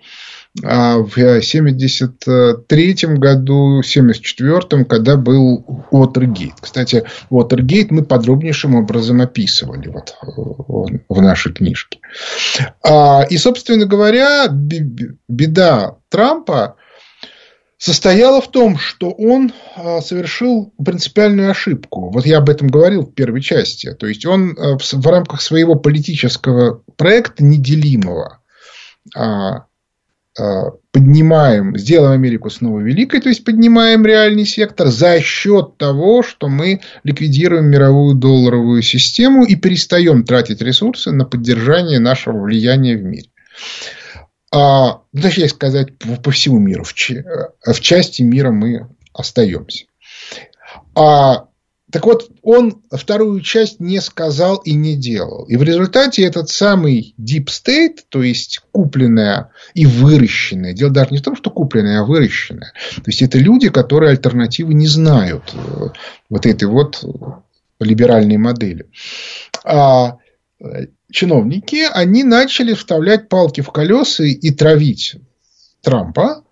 [0.64, 6.56] а, в 1973 году, 1974, когда был Уотергейт.
[6.60, 10.16] Кстати, Уотергейт мы подробнейшим образом описывали вот
[11.08, 12.00] в нашей книжке.
[12.84, 16.76] А, и, собственно говоря, беда Трампа
[17.78, 22.10] состояла в том, что он а, совершил принципиальную ошибку.
[22.12, 23.94] Вот я об этом говорил в первой части.
[23.94, 28.40] То есть, он а, в рамках своего политического проекта неделимого
[30.92, 36.82] поднимаем, сделаем Америку снова великой, то есть поднимаем реальный сектор за счет того, что мы
[37.04, 43.30] ликвидируем мировую долларовую систему и перестаем тратить ресурсы на поддержание нашего влияния в мире
[44.52, 46.84] а, ну, точнее сказать, по, всему миру.
[46.84, 49.86] В, в части мира мы остаемся.
[50.96, 51.49] А,
[51.92, 55.46] так вот, он вторую часть не сказал и не делал.
[55.46, 61.18] И в результате этот самый deep state, то есть купленное и выращенное, дело даже не
[61.18, 62.74] в том, что купленное, а выращенное.
[62.96, 65.90] То есть это люди, которые альтернативы не знают э,
[66.30, 67.04] вот этой вот
[67.80, 68.90] либеральной модели.
[69.64, 70.18] А
[71.12, 75.16] чиновники, они начали вставлять палки в колеса и травить
[75.82, 76.44] Трампа.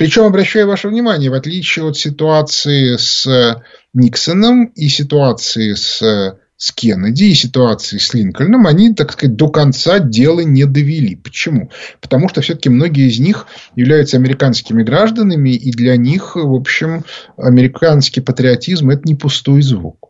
[0.00, 7.24] Причем, обращаю ваше внимание, в отличие от ситуации с Никсоном и ситуации с, с Кеннеди
[7.24, 11.16] и ситуации с Линкольном, они, так сказать, до конца дела не довели.
[11.16, 11.70] Почему?
[12.00, 17.04] Потому что все-таки многие из них являются американскими гражданами, и для них, в общем,
[17.36, 20.08] американский патриотизм– это не пустой звук.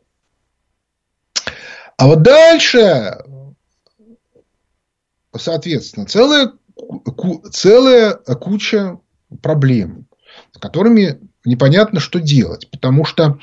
[1.96, 3.16] А вот дальше,
[5.36, 6.52] соответственно, целая,
[7.50, 9.00] целая куча
[9.42, 10.06] проблем,
[10.52, 12.70] с которыми непонятно, что делать.
[12.70, 13.38] Потому что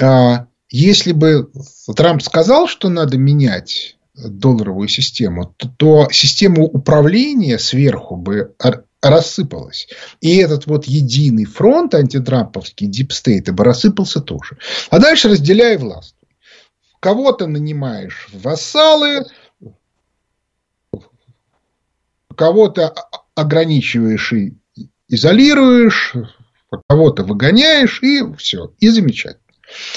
[0.00, 1.50] а, если бы
[1.94, 8.54] Трамп сказал, что надо менять долларовую систему, то, то система управления сверху бы
[9.02, 9.88] рассыпалась.
[10.20, 14.58] И этот вот единый фронт антитрамповский, deep state, бы рассыпался тоже.
[14.90, 16.16] А дальше разделяй властвуй.
[17.00, 19.26] Кого-то нанимаешь в вассалы,
[22.34, 22.94] кого-то
[23.34, 24.32] ограничиваешь
[25.14, 26.14] изолируешь,
[26.88, 29.40] кого-то выгоняешь, и все, и замечательно.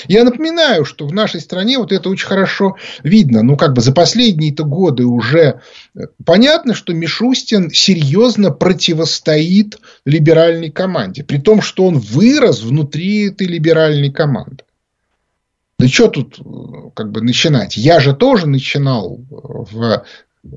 [0.07, 3.43] Я напоминаю, что в нашей стране вот это очень хорошо видно.
[3.43, 5.61] Ну, как бы за последние-то годы уже
[5.95, 11.23] э, понятно, что Мишустин серьезно противостоит либеральной команде.
[11.23, 14.63] При том, что он вырос внутри этой либеральной команды.
[15.79, 17.77] Да что тут э, как бы начинать?
[17.77, 20.03] Я же тоже начинал в,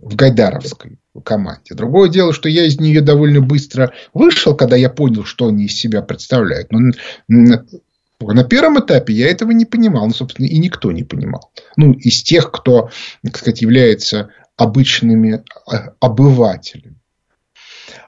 [0.03, 1.75] в Гайдаровской команде.
[1.75, 5.75] Другое дело, что я из нее довольно быстро вышел, когда я понял, что они из
[5.75, 6.71] себя представляют.
[6.71, 6.93] Но
[7.29, 10.07] на первом этапе я этого не понимал.
[10.07, 11.51] Ну, собственно, и никто не понимал.
[11.77, 12.91] Ну, из тех, кто,
[13.23, 16.97] так сказать, является обычными а, обывателями.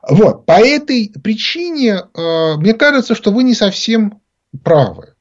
[0.09, 0.47] Вот.
[0.47, 4.21] По этой причине, э, мне кажется, что вы не совсем
[4.62, 5.14] правы.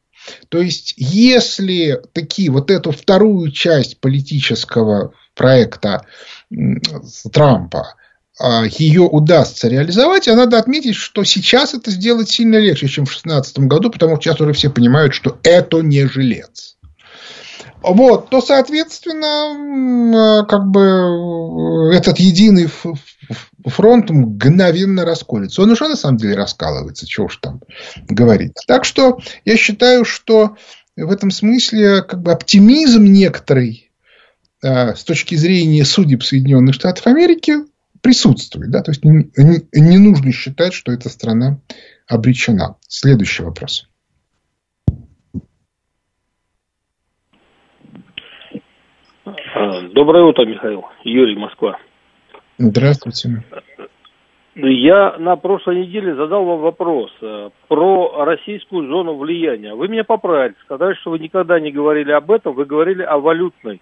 [0.49, 6.05] То есть, если такие вот эту вторую часть политического проекта
[7.31, 7.95] Трампа
[8.39, 13.09] а, ее удастся реализовать, а надо отметить, что сейчас это сделать сильно легче, чем в
[13.09, 16.77] 2016 году, потому что сейчас уже все понимают, что это не жилец.
[17.83, 22.69] Вот, то, соответственно, как бы этот единый
[23.65, 25.63] фронт мгновенно расколется.
[25.63, 27.61] Он уже на самом деле раскалывается, чего уж там
[28.07, 28.53] говорить.
[28.67, 30.55] Так что я считаю, что
[30.95, 33.90] в этом смысле как бы оптимизм некоторый а,
[34.61, 37.53] с точки зрения судеб Соединенных Штатов Америки
[38.01, 38.71] присутствует.
[38.71, 38.81] Да?
[38.81, 41.59] То есть, не, не, не нужно считать, что эта страна
[42.07, 42.75] обречена.
[42.87, 43.87] Следующий вопрос.
[49.25, 50.85] А, доброе утро, Михаил.
[51.03, 51.77] Юрий, Москва.
[52.57, 53.43] Здравствуйте.
[54.55, 59.73] Я на прошлой неделе задал вам вопрос э, про российскую зону влияния.
[59.73, 63.81] Вы меня поправили, сказали, что вы никогда не говорили об этом, вы говорили о валютной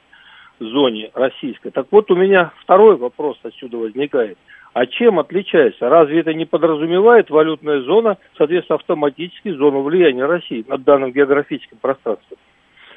[0.59, 1.71] зоне российской.
[1.71, 4.37] Так вот, у меня второй вопрос отсюда возникает.
[4.73, 5.89] А чем отличается?
[5.89, 12.37] Разве это не подразумевает валютная зона, соответственно, автоматически зону влияния России над данным географическим пространством?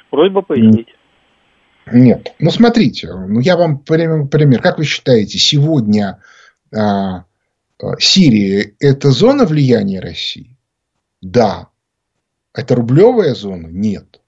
[0.09, 0.89] Просьба пояснить.
[1.91, 2.33] Нет.
[2.39, 4.61] Ну, смотрите, ну, я вам пример.
[4.61, 6.21] Как вы считаете, сегодня
[6.73, 7.25] а,
[7.81, 10.55] а, Сирия– это зона влияния России?
[11.21, 11.69] Да.
[12.53, 13.67] Это рублевая зона?
[13.67, 14.21] Нет.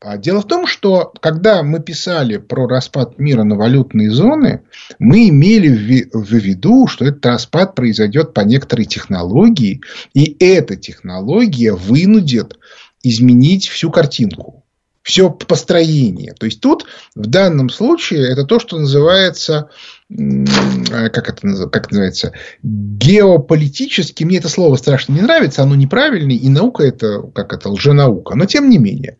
[0.00, 4.62] А дело в том, что когда мы писали про распад мира на валютные зоны,
[5.00, 5.68] мы имели
[6.12, 9.80] в виду, что этот распад произойдет по некоторой технологии,
[10.14, 12.58] и эта технология вынудит
[13.02, 14.64] изменить всю картинку
[15.08, 16.34] все построение.
[16.34, 16.84] То есть тут
[17.14, 19.70] в данном случае это то, что называется
[20.10, 26.84] как это, как называется, геополитически, мне это слово страшно не нравится, оно неправильное, и наука
[26.84, 29.18] это, как это, лженаука, но тем не менее,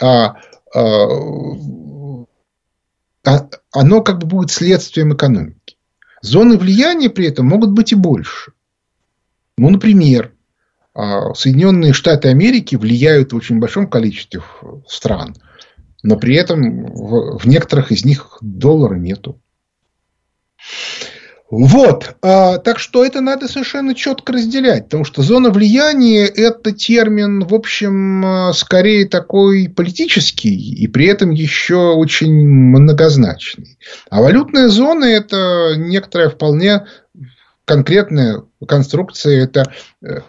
[0.00, 0.36] а,
[0.74, 1.06] а,
[3.24, 5.76] а, оно как бы будет следствием экономики.
[6.20, 8.52] Зоны влияния при этом могут быть и больше.
[9.56, 10.32] Ну, например,
[10.92, 14.42] а, Соединенные Штаты Америки влияют в очень большом количестве
[14.86, 15.34] стран,
[16.02, 19.40] но при этом в, в некоторых из них доллара нету.
[21.48, 27.44] Вот, а, так что это надо совершенно четко разделять, потому что зона влияния это термин,
[27.44, 33.78] в общем, а, скорее такой политический и при этом еще очень многозначный.
[34.10, 36.84] А валютная зона это некоторая вполне
[37.64, 40.20] конкретная конструкция– это э,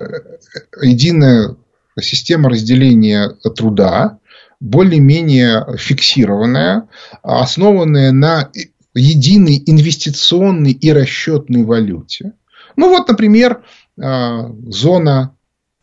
[0.82, 1.56] единая
[2.00, 4.20] система разделения труда,
[4.60, 6.90] более-менее фиксированная,
[7.24, 8.52] основанная на
[8.98, 12.34] единой инвестиционной и расчетной валюте.
[12.76, 13.64] Ну вот, например,
[13.98, 15.36] э, зона,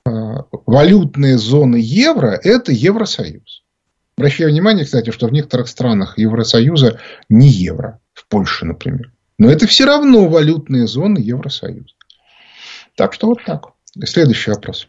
[0.07, 0.11] э,
[0.67, 3.63] валютная зона евро– это Евросоюз.
[4.17, 8.01] Обращаю внимание, кстати, что в некоторых странах Евросоюза не евро.
[8.13, 9.11] В Польше, например.
[9.39, 11.95] Но это все равно валютные зоны Евросоюза.
[12.95, 13.73] Так что вот так.
[14.05, 14.89] Следующий вопрос.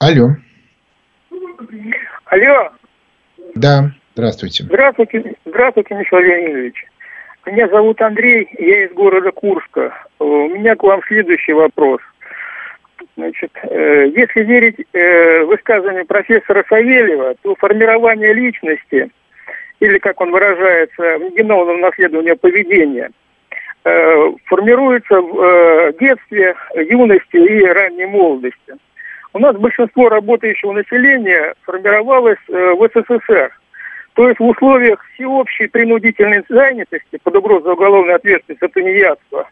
[0.00, 0.36] Алло.
[2.26, 2.72] Алло.
[3.54, 4.64] Да, здравствуйте.
[4.64, 6.84] Здравствуйте, здравствуйте, Михаил Леонидович.
[7.46, 9.94] Меня зовут Андрей, я из города Курска.
[10.18, 12.00] У меня к вам следующий вопрос.
[13.16, 19.10] Значит, э, если верить э, высказыванию профессора Савельева, то формирование личности
[19.78, 23.10] или, как он выражается, в геномном наследовании поведения,
[23.84, 28.74] э, формируется в э, детстве, юности и ранней молодости.
[29.32, 33.52] У нас большинство работающего населения формировалось э, в СССР.
[34.18, 39.48] То есть в условиях всеобщей принудительной занятости под угрозой уголовной ответственности за тунеядство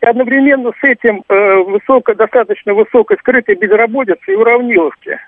[0.00, 5.18] и одновременно с этим э, высоко, достаточно высокой скрытой безработицы и уравниловки.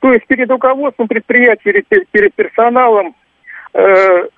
[0.00, 3.14] То есть перед руководством предприятия, перед, перед персоналом
[3.76, 4.28] Э,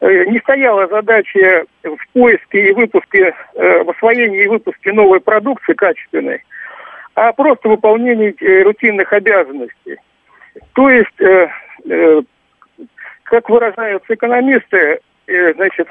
[0.00, 5.72] э, не стояла задача в поиске и выпуске, э, в освоении и выпуске новой продукции
[5.72, 6.44] качественной,
[7.14, 9.96] а просто выполнение э, рутинных обязанностей.
[10.74, 11.48] То есть, э,
[11.88, 12.22] э,
[13.24, 15.88] как выражаются экономисты, э, значит,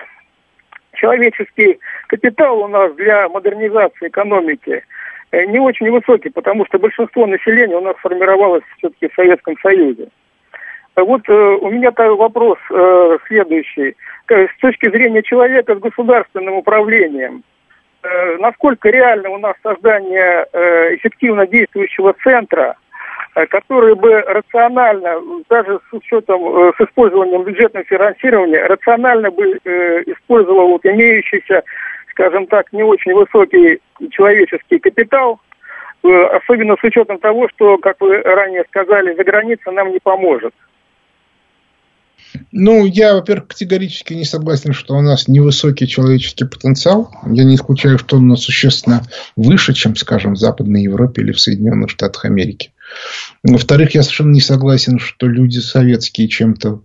[0.94, 4.84] человеческий капитал у нас для модернизации экономики
[5.32, 10.08] э, не очень высокий, потому что большинство населения у нас формировалось все-таки в Советском Союзе.
[10.96, 13.96] Вот э, у меня вопрос э, следующий.
[14.28, 17.44] С точки зрения человека с государственным управлением,
[18.02, 22.78] э, насколько реально у нас создание э, эффективно действующего центра,
[23.36, 30.04] э, который бы рационально, даже с учетом, э, с использованием бюджетного финансирования, рационально бы э,
[30.08, 31.64] использовал вот имеющийся,
[32.12, 33.80] скажем так, не очень высокий
[34.12, 35.40] человеческий капитал,
[36.04, 40.54] особенно с учетом того, что, как вы ранее сказали, за граница нам не поможет.
[42.52, 47.12] Ну, я, во-первых, категорически не согласен, что у нас невысокий человеческий потенциал.
[47.26, 49.02] Я не исключаю, что он у нас существенно
[49.36, 52.72] выше, чем, скажем, в Западной Европе или в Соединенных Штатах Америки.
[53.44, 56.82] Во-вторых, я совершенно не согласен, что люди советские чем-то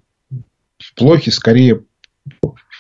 [0.97, 1.31] плохи.
[1.31, 1.83] Скорее,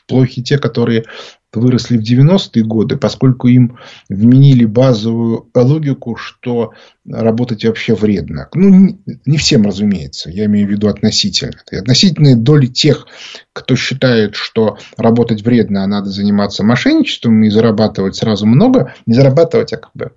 [0.06, 1.04] плохи те, которые
[1.52, 3.78] выросли в 90-е годы, поскольку им
[4.08, 6.72] вменили базовую логику, что
[7.08, 8.48] работать вообще вредно.
[8.54, 11.52] Ну, не всем, разумеется, я имею в виду относительно.
[11.72, 13.06] И относительная доля тех,
[13.52, 19.72] кто считает, что работать вредно, а надо заниматься мошенничеством и зарабатывать сразу много, не зарабатывать,
[19.72, 20.12] а как бы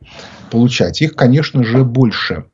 [0.51, 2.45] получать, их, конечно же, больше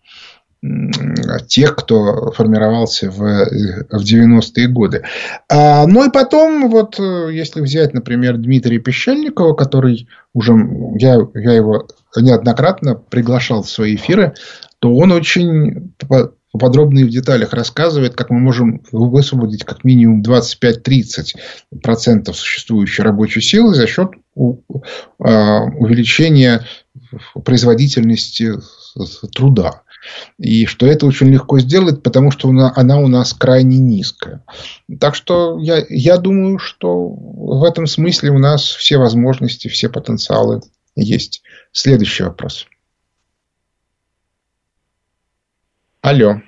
[1.47, 5.03] тех, кто формировался в, в 90-е годы.
[5.47, 10.53] А, ну и потом, вот если взять, например, Дмитрия Пещельникова, который уже,
[10.95, 14.33] я, я его неоднократно приглашал в свои эфиры,
[14.79, 15.93] то он очень
[16.51, 23.75] подробно и в деталях рассказывает, как мы можем высвободить как минимум 25-30% существующей рабочей силы
[23.75, 26.65] за счет а, увеличения
[27.45, 28.53] производительности
[29.35, 29.83] труда.
[30.37, 34.43] И что это очень легко сделать, потому что она у нас крайне низкая.
[34.99, 40.61] Так что я, я думаю, что в этом смысле у нас все возможности, все потенциалы
[40.95, 41.43] есть.
[41.71, 42.67] Следующий вопрос.
[46.01, 46.41] Алло.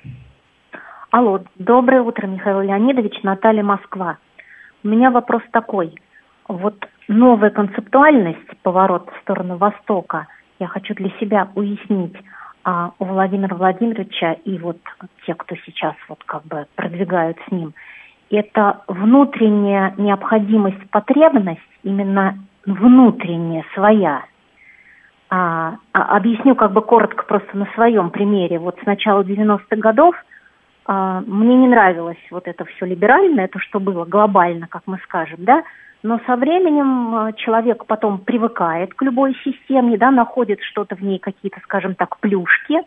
[1.12, 4.18] Алло, доброе утро, Михаил Леонидович, Наталья Москва.
[4.84, 5.94] У меня вопрос такой.
[6.48, 6.76] Вот
[7.10, 10.28] новая концептуальность, поворот в сторону Востока,
[10.60, 12.16] я хочу для себя уяснить–
[12.64, 14.78] а у Владимира Владимировича и вот
[15.26, 17.74] те, кто сейчас вот как бы продвигают с ним,
[18.30, 24.24] это внутренняя необходимость, потребность, именно внутренняя, своя.
[25.30, 28.60] А, а, объясню как бы коротко просто на своем примере.
[28.60, 30.16] Вот с начала 90-х годов
[30.86, 35.38] а, мне не нравилось вот это все либеральное, это что было глобально, как мы скажем,
[35.40, 35.64] да,
[36.04, 41.20] но со временем э, человек потом привыкает к любой системе, да, находит что-то в ней,
[41.20, 42.80] какие-то, скажем так, плюшки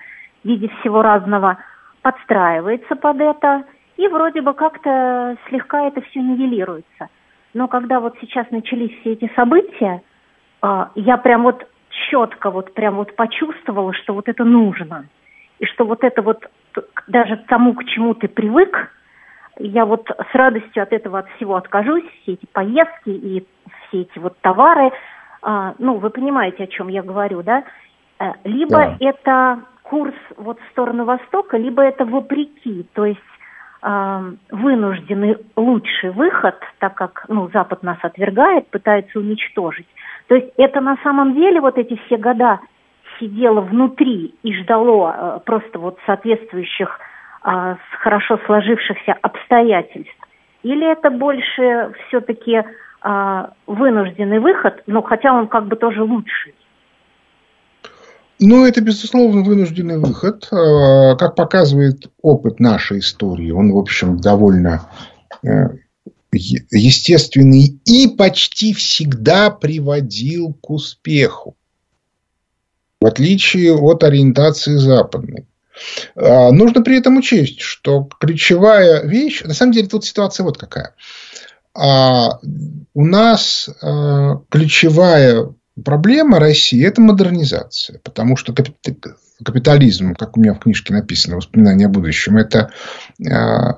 [0.43, 1.59] в виде всего разного,
[2.03, 3.65] подстраивается под это,
[3.97, 7.09] и вроде бы как-то слегка это все нивелируется.
[7.55, 10.03] Но когда вот сейчас начались все эти события,
[10.63, 11.67] э, я прям вот
[12.11, 15.07] четко вот прям вот почувствовала, что вот это нужно.
[15.61, 16.45] И что вот это вот
[17.07, 18.91] даже тому, к чему ты привык,
[19.59, 23.47] я вот с радостью от этого от всего откажусь, все эти поездки и
[23.89, 24.91] все эти вот товары.
[25.43, 27.65] А, ну, вы понимаете, о чем я говорю, да?
[28.19, 28.97] Э, либо да.
[29.01, 33.21] это курс вот в сторону Востока, либо это вопреки, то есть
[33.83, 39.87] э, вынужденный лучший выход, так как ну, Запад нас отвергает, пытается уничтожить.
[40.29, 42.61] То есть это на самом деле вот эти все года
[43.19, 46.99] сидело внутри и ждало э, просто вот соответствующих
[47.45, 50.11] а, с хорошо сложившихся обстоятельств?
[50.63, 52.63] Или это больше все-таки
[53.03, 56.55] а, вынужденный выход, но хотя он как бы тоже лучший?
[58.41, 60.49] Ну, это, безусловно, вынужденный выход.
[60.51, 64.89] А, как показывает опыт нашей истории, он, в общем, довольно
[65.43, 65.69] э,
[66.33, 71.57] естественный и почти всегда приводил к успеху.
[73.01, 75.47] В отличие от ориентации западной.
[76.17, 80.95] А, нужно при этом учесть, что ключевая вещь, на самом деле тут ситуация вот какая.
[81.75, 82.39] А,
[82.95, 85.53] у нас а, ключевая
[85.85, 88.55] проблема России– это модернизация, потому что
[89.45, 92.71] капитализм, как у меня в книжке написано, воспоминания о будущем, это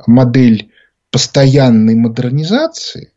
[0.07, 0.70] модель
[1.11, 3.12] постоянной модернизации,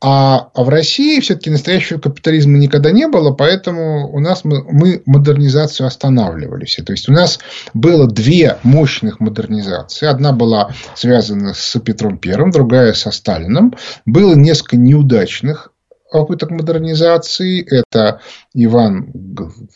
[0.00, 5.02] а, а в России все-таки настоящего капитализма никогда не было, поэтому у нас мы, мы
[5.06, 6.78] модернизацию останавливались.
[6.84, 7.40] То есть у нас
[7.74, 10.06] было две мощных модернизации.
[10.06, 13.74] Одна была связана с Петром Первым, другая со Сталином.
[14.06, 15.72] Было несколько неудачных
[16.12, 17.66] попыток модернизации.
[17.68, 18.20] Это
[18.54, 19.12] Иван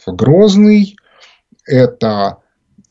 [0.07, 0.97] Грозный,
[1.67, 2.39] это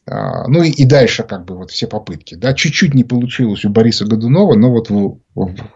[0.08, 2.36] ну и, и дальше как бы вот все попытки.
[2.36, 4.89] Да, чуть-чуть не получилось у Бориса Годунова, но вот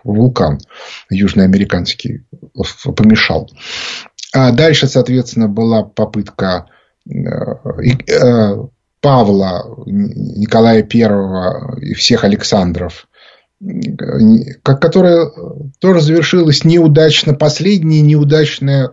[0.03, 0.59] вулкан
[1.09, 2.25] южноамериканский
[2.95, 3.49] помешал.
[4.33, 6.65] А дальше, соответственно, была попытка
[7.09, 8.55] э, э,
[8.99, 13.07] Павла, Николая Первого и всех Александров,
[14.63, 15.29] которая
[15.79, 17.33] тоже завершилась неудачно.
[17.33, 18.91] Последняя неудачная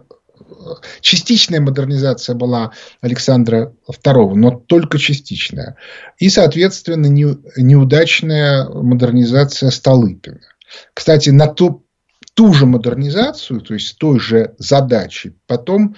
[1.00, 5.76] частичная модернизация была Александра II, но только частичная.
[6.18, 10.40] И, соответственно, неудачная модернизация Столыпина.
[10.94, 11.86] Кстати, на ту,
[12.34, 15.96] ту же модернизацию, то есть той же задачи, потом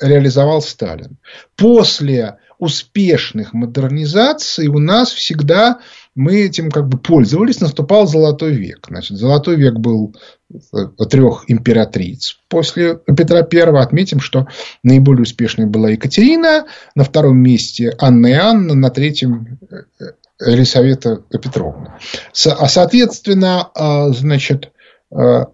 [0.00, 1.18] реализовал Сталин.
[1.56, 5.80] После успешных модернизаций у нас всегда
[6.14, 8.86] мы этим как бы пользовались, наступал золотой век.
[8.88, 10.14] Значит, золотой век был
[10.52, 12.36] э, трех императриц.
[12.48, 14.46] После Петра I отметим, что
[14.82, 20.04] наиболее успешной была Екатерина, на втором месте Анна и Анна, на третьем э,
[20.40, 21.98] Елисавета Петровна.
[22.44, 24.72] А соответственно, а, значит,
[25.10, 25.44] э,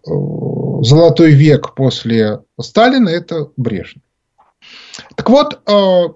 [0.83, 4.03] золотой век после Сталина– это Брежнев.
[5.17, 6.09] Так вот, а,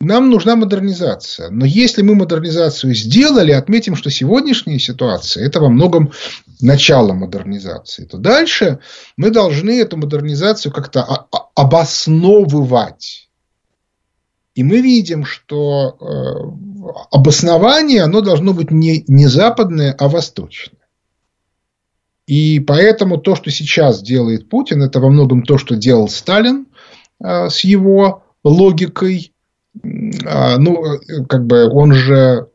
[0.00, 1.50] нам нужна модернизация.
[1.50, 6.12] Но если мы модернизацию сделали, отметим, что сегодняшняя ситуация– это во многом
[6.60, 8.78] начало модернизации, то дальше
[9.16, 13.28] мы должны эту модернизацию как-то обосновывать.
[14.54, 20.78] И мы видим, что э, обоснование оно должно быть не, не западное, а восточное.
[22.26, 26.66] И поэтому то, что сейчас делает Путин, это во многом то, что делал Сталин
[27.20, 29.32] э, с его логикой
[29.82, 30.98] ну,
[31.28, 32.48] как бы он же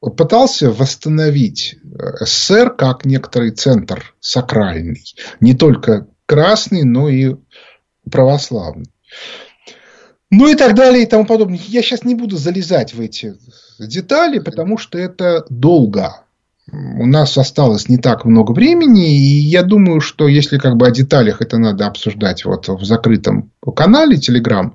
[0.00, 5.04] пытался восстановить э, СССР как некоторый центр сакральный.
[5.40, 7.36] Не только красный, но и
[8.10, 8.90] православный.
[10.30, 11.58] Ну и так далее и тому подобное.
[11.66, 13.34] Я сейчас не буду залезать в эти
[13.78, 16.22] детали, потому что это долго.
[16.72, 20.92] У нас осталось не так много времени, и я думаю, что если как бы о
[20.92, 24.70] деталях это надо обсуждать вот в закрытом канале Telegram,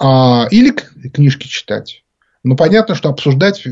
[0.00, 2.04] а, или книжки читать.
[2.42, 3.66] Но понятно, что обсуждать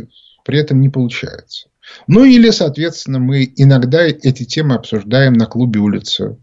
[0.44, 1.68] при этом не получается.
[2.06, 6.36] Ну или, соответственно, мы иногда эти темы обсуждаем на клубе улицы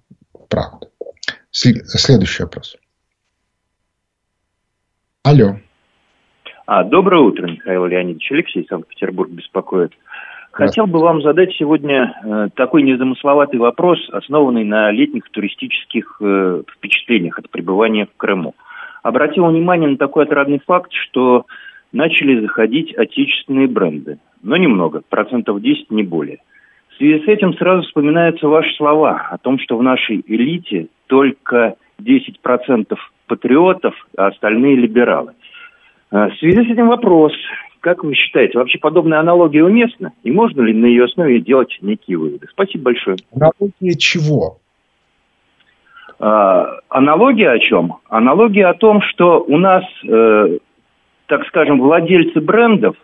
[0.50, 0.88] Правда.
[1.52, 2.76] Следующий вопрос.
[5.24, 5.58] Алло.
[6.68, 8.32] А, доброе утро, Михаил Леонидович.
[8.32, 9.92] Алексей, Санкт-Петербург беспокоит.
[10.52, 17.38] Хотел бы вам задать сегодня э, такой незамысловатый вопрос, основанный на летних туристических э, впечатлениях
[17.40, 18.56] от пребывания в Крыму
[19.06, 21.46] обратил внимание на такой отрадный факт, что
[21.92, 24.18] начали заходить отечественные бренды.
[24.42, 26.40] Но немного, процентов 10, не более.
[26.90, 31.76] В связи с этим сразу вспоминаются ваши слова о том, что в нашей элите только
[32.02, 32.96] 10%
[33.28, 35.34] патриотов, а остальные либералы.
[36.10, 37.34] А, в связи с этим вопрос.
[37.82, 40.14] Как вы считаете, вообще подобная аналогия уместна?
[40.24, 42.48] И можно ли на ее основе делать некие выводы?
[42.50, 43.18] Спасибо большое.
[43.32, 44.58] Аналогия чего?
[46.20, 47.98] А, аналогия о чем?
[48.10, 50.58] Аналогия о том, что у нас, э,
[51.28, 52.96] так скажем, владельцы брендов,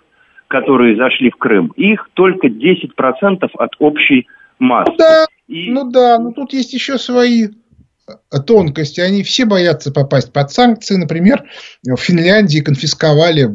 [0.47, 4.27] которые зашли в Крым, их только 10% от общей
[4.59, 4.91] массы.
[4.91, 5.71] Ну да, И...
[5.71, 8.11] ну да, но тут есть еще свои э,
[8.45, 9.01] тонкости.
[9.01, 10.95] Они все боятся попасть под санкции.
[10.95, 11.43] Например,
[11.83, 13.47] в Финляндии конфисковали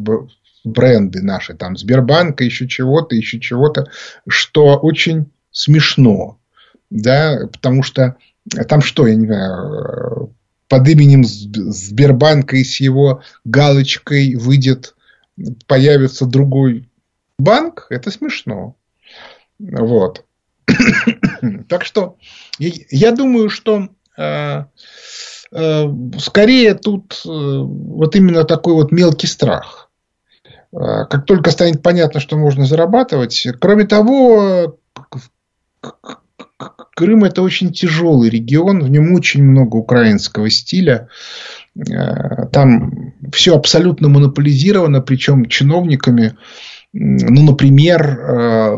[0.64, 3.86] бренды наши, там Сбербанка, еще чего-то, еще чего-то,
[4.28, 6.38] что очень смешно.
[6.90, 8.16] Да, потому что
[8.68, 10.34] там что, я не знаю,
[10.68, 14.94] под именем Сбербанка и с его галочкой выйдет,
[15.66, 16.88] появится другой
[17.38, 18.76] банк, это смешно.
[19.58, 20.24] Вот.
[21.68, 22.16] так что
[22.58, 24.64] я думаю, что э,
[25.52, 25.84] э,
[26.18, 29.90] скорее тут э, вот именно такой вот мелкий страх.
[30.72, 33.46] Э, как только станет понятно, что можно зарабатывать.
[33.60, 34.78] Кроме того,
[36.96, 41.08] Крым это очень тяжелый регион, в нем очень много украинского стиля.
[41.76, 46.38] Э, там все абсолютно монополизировано, причем чиновниками.
[46.94, 48.76] Ну, например, э,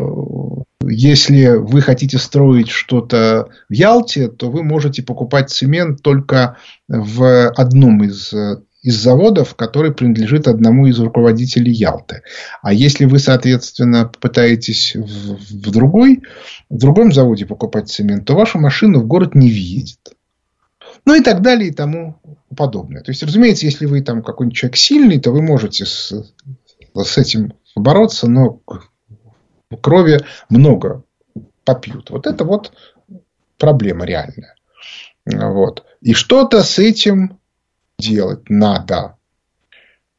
[0.85, 6.57] если вы хотите строить что-то в Ялте, то вы можете покупать цемент только
[6.89, 8.35] в одном из
[8.83, 12.23] из заводов, который принадлежит одному из руководителей Ялты.
[12.63, 16.23] А если вы, соответственно, пытаетесь в, в, другой,
[16.71, 19.99] в другом заводе покупать цемент, то ваша машина в город не въедет.
[21.05, 22.21] Ну и так далее и тому
[22.57, 23.03] подобное.
[23.03, 26.13] То есть, разумеется, если вы там какой-нибудь человек сильный, то вы можете с,
[26.95, 28.61] с этим бороться, но
[29.83, 31.03] крови много
[31.65, 32.11] попьют.
[32.11, 32.73] Вот это вот
[33.59, 34.55] проблема реальная.
[35.27, 35.85] Вот.
[36.01, 37.38] И что-то с этим
[37.99, 39.17] делать надо.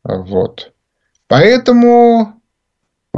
[0.04, 0.72] Вот.
[1.28, 2.42] Поэтому
[3.14, 3.18] э,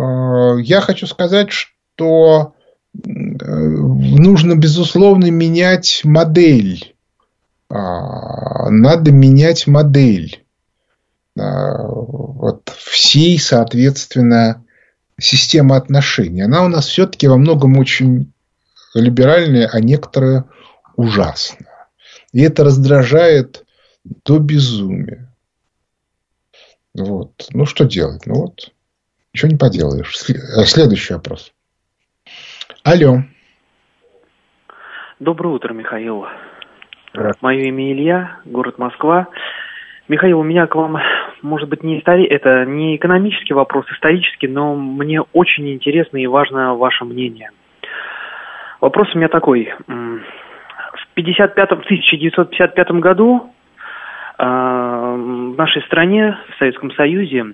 [0.61, 2.53] я хочу сказать, что
[2.93, 6.95] э, нужно, безусловно, менять модель.
[7.69, 7.75] Э,
[8.69, 10.43] надо менять модель.
[11.37, 11.41] Э,
[11.87, 14.63] вот всей, соответственно,
[15.19, 16.41] системы отношений.
[16.41, 18.31] Она у нас все-таки во многом очень
[18.93, 20.45] либеральная, а некоторые
[20.95, 21.87] ужасная.
[22.33, 23.63] И это раздражает
[24.03, 25.31] до безумия.
[26.93, 27.31] Вот.
[27.53, 28.25] Ну, что делать?
[28.25, 28.71] Ну, вот.
[29.33, 30.13] Ничего не поделаешь.
[30.29, 31.53] Э, следующий вопрос.
[32.83, 33.19] Алло.
[35.19, 36.25] Доброе утро, Михаил.
[37.41, 39.27] Мое имя Илья, город Москва.
[40.07, 40.97] Михаил, у меня к вам,
[41.41, 42.25] может быть, не истори...
[42.25, 47.51] это не экономический вопрос, исторический, но мне очень интересно и важно ваше мнение.
[48.81, 49.73] Вопрос у меня такой.
[49.87, 53.53] В 55 1955 году
[54.43, 57.53] в нашей стране, в Советском Союзе,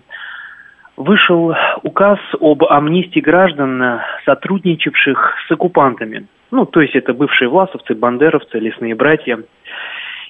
[0.95, 6.27] вышел указ об амнистии граждан, сотрудничавших с оккупантами.
[6.49, 9.43] Ну, то есть это бывшие власовцы, бандеровцы, лесные братья.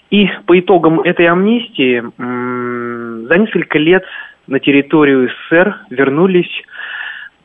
[0.10, 4.03] И по итогам этой амнистии за несколько лет
[4.47, 6.64] на территорию СССР вернулись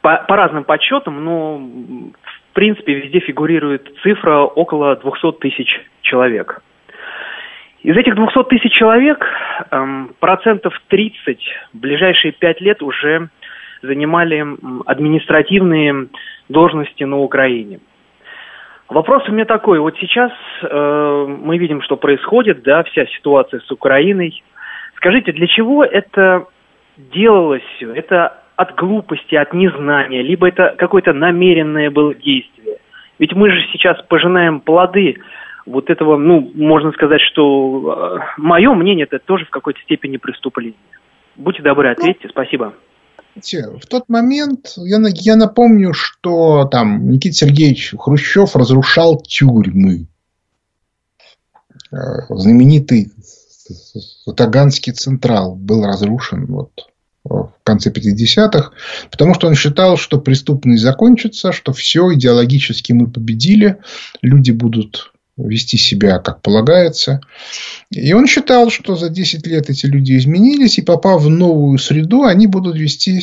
[0.00, 6.62] по, по разным подсчетам, но в принципе везде фигурирует цифра около 200 тысяч человек.
[7.82, 9.26] Из этих 200 тысяч человек
[9.70, 11.38] эм, процентов 30
[11.72, 13.28] в ближайшие 5 лет уже
[13.82, 14.46] занимали
[14.86, 16.06] административные
[16.48, 17.80] должности на Украине.
[18.88, 19.80] Вопрос у меня такой.
[19.80, 20.30] Вот сейчас
[20.62, 24.44] э, мы видим, что происходит, да, вся ситуация с Украиной.
[24.96, 26.46] Скажите, для чего это
[26.96, 27.92] делалось все?
[27.92, 32.76] Это от глупости, от незнания, либо это какое-то намеренное было действие?
[33.18, 35.16] Ведь мы же сейчас пожинаем плоды
[35.66, 40.78] вот этого, ну, можно сказать, что э, мое мнение, это тоже в какой-то степени преступление.
[41.36, 42.28] Будьте добры, ответьте.
[42.28, 42.74] Спасибо
[43.34, 50.06] в тот момент я, я напомню, что там Никита Сергеевич Хрущев разрушал тюрьмы.
[51.90, 51.96] Э,
[52.28, 53.12] знаменитый
[54.36, 56.90] Таганский Централ был разрушен вот,
[57.24, 58.72] в конце 50-х,
[59.10, 63.78] потому что он считал, что преступность закончится, что все, идеологически мы победили,
[64.20, 67.20] люди будут вести себя как полагается.
[67.90, 72.24] И он считал, что за 10 лет эти люди изменились, и попав в новую среду,
[72.24, 73.20] они будут вести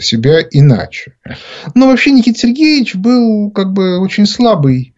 [0.00, 1.14] себя иначе.
[1.74, 4.94] Но вообще Никита Сергеевич был как бы очень слабый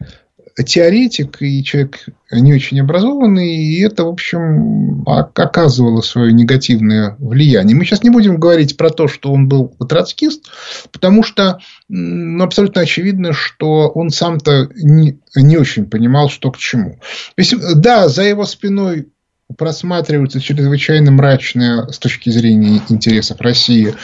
[0.64, 7.76] теоретик и человек не очень образованный, и это, в общем, оказывало свое негативное влияние.
[7.76, 10.46] Мы сейчас не будем говорить про то, что он был троцкист,
[10.92, 17.00] потому что ну, абсолютно очевидно, что он сам-то не, не очень понимал, что к чему.
[17.36, 19.08] Есть, да, за его спиной
[19.56, 23.94] просматривается чрезвычайно мрачная с точки зрения интересов России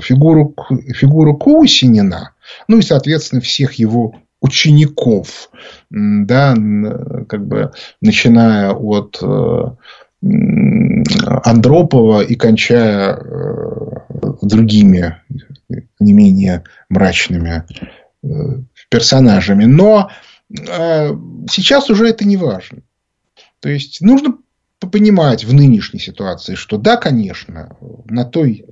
[0.00, 0.54] фигуру,
[0.94, 2.34] фигуру Кусинина,
[2.68, 5.50] ну и, соответственно, всех его учеников,
[5.90, 6.54] да,
[7.28, 9.64] как бы начиная от э,
[11.44, 13.90] Андропова и кончая э,
[14.42, 15.16] другими
[15.98, 17.64] не менее мрачными
[18.22, 18.28] э,
[18.88, 19.64] персонажами.
[19.64, 20.10] Но
[21.48, 22.80] сейчас уже это не важно.
[23.60, 24.38] То есть нужно
[24.90, 27.76] понимать в нынешней ситуации, что да, конечно,
[28.06, 28.66] на той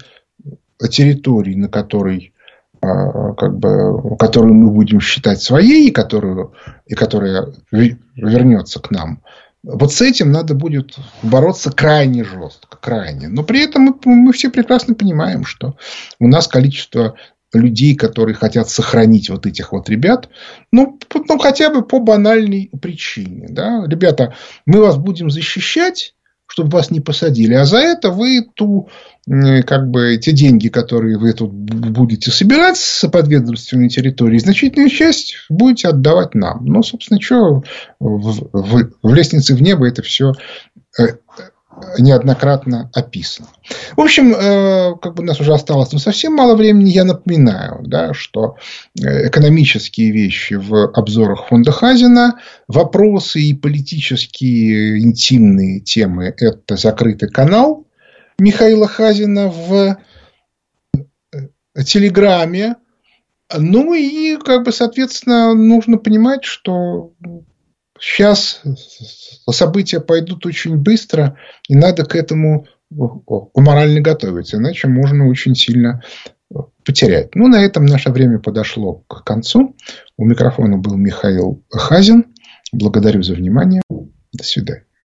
[0.90, 2.32] территории, на которой
[2.80, 6.54] как бы, которую мы будем считать своей, и, которую,
[6.86, 9.22] и которая вернется к нам,
[9.62, 13.28] вот с этим надо будет бороться крайне жестко, крайне.
[13.28, 15.76] Но при этом мы, мы все прекрасно понимаем, что
[16.20, 17.16] у нас количество
[17.52, 20.28] людей, которые хотят сохранить вот этих вот ребят,
[20.70, 23.48] ну, ну хотя бы по банальной причине.
[23.50, 23.84] Да?
[23.86, 24.34] Ребята,
[24.66, 26.14] мы вас будем защищать,
[26.46, 27.54] чтобы вас не посадили.
[27.54, 28.88] А за это вы ту,
[29.66, 35.88] как бы, те деньги, которые вы тут будете собирать с подведомственной территории, значительную часть будете
[35.88, 36.64] отдавать нам.
[36.64, 37.62] Ну, собственно, что
[38.00, 40.32] в, в, в лестнице в небо это все
[40.98, 41.08] э,
[41.98, 43.48] неоднократно описано.
[43.96, 47.82] В общем, э, как бы у нас уже осталось ну, совсем мало времени, я напоминаю,
[47.84, 48.56] да, что
[48.98, 57.87] э, экономические вещи в обзорах фонда Хазина, вопросы и политические интимные темы– это закрытый канал
[58.38, 59.98] Михаила Хазина в
[61.32, 62.76] э, Телеграме.
[63.56, 67.14] Ну и, как бы, соответственно, нужно понимать, что
[68.00, 68.62] Сейчас
[69.50, 71.36] события пойдут очень быстро,
[71.68, 76.02] и надо к этому морально готовиться, иначе можно очень сильно
[76.84, 77.34] потерять.
[77.34, 79.76] Ну, на этом наше время подошло к концу.
[80.16, 82.34] У микрофона был Михаил Хазин.
[82.72, 83.82] Благодарю за внимание.
[84.32, 84.84] До свидания.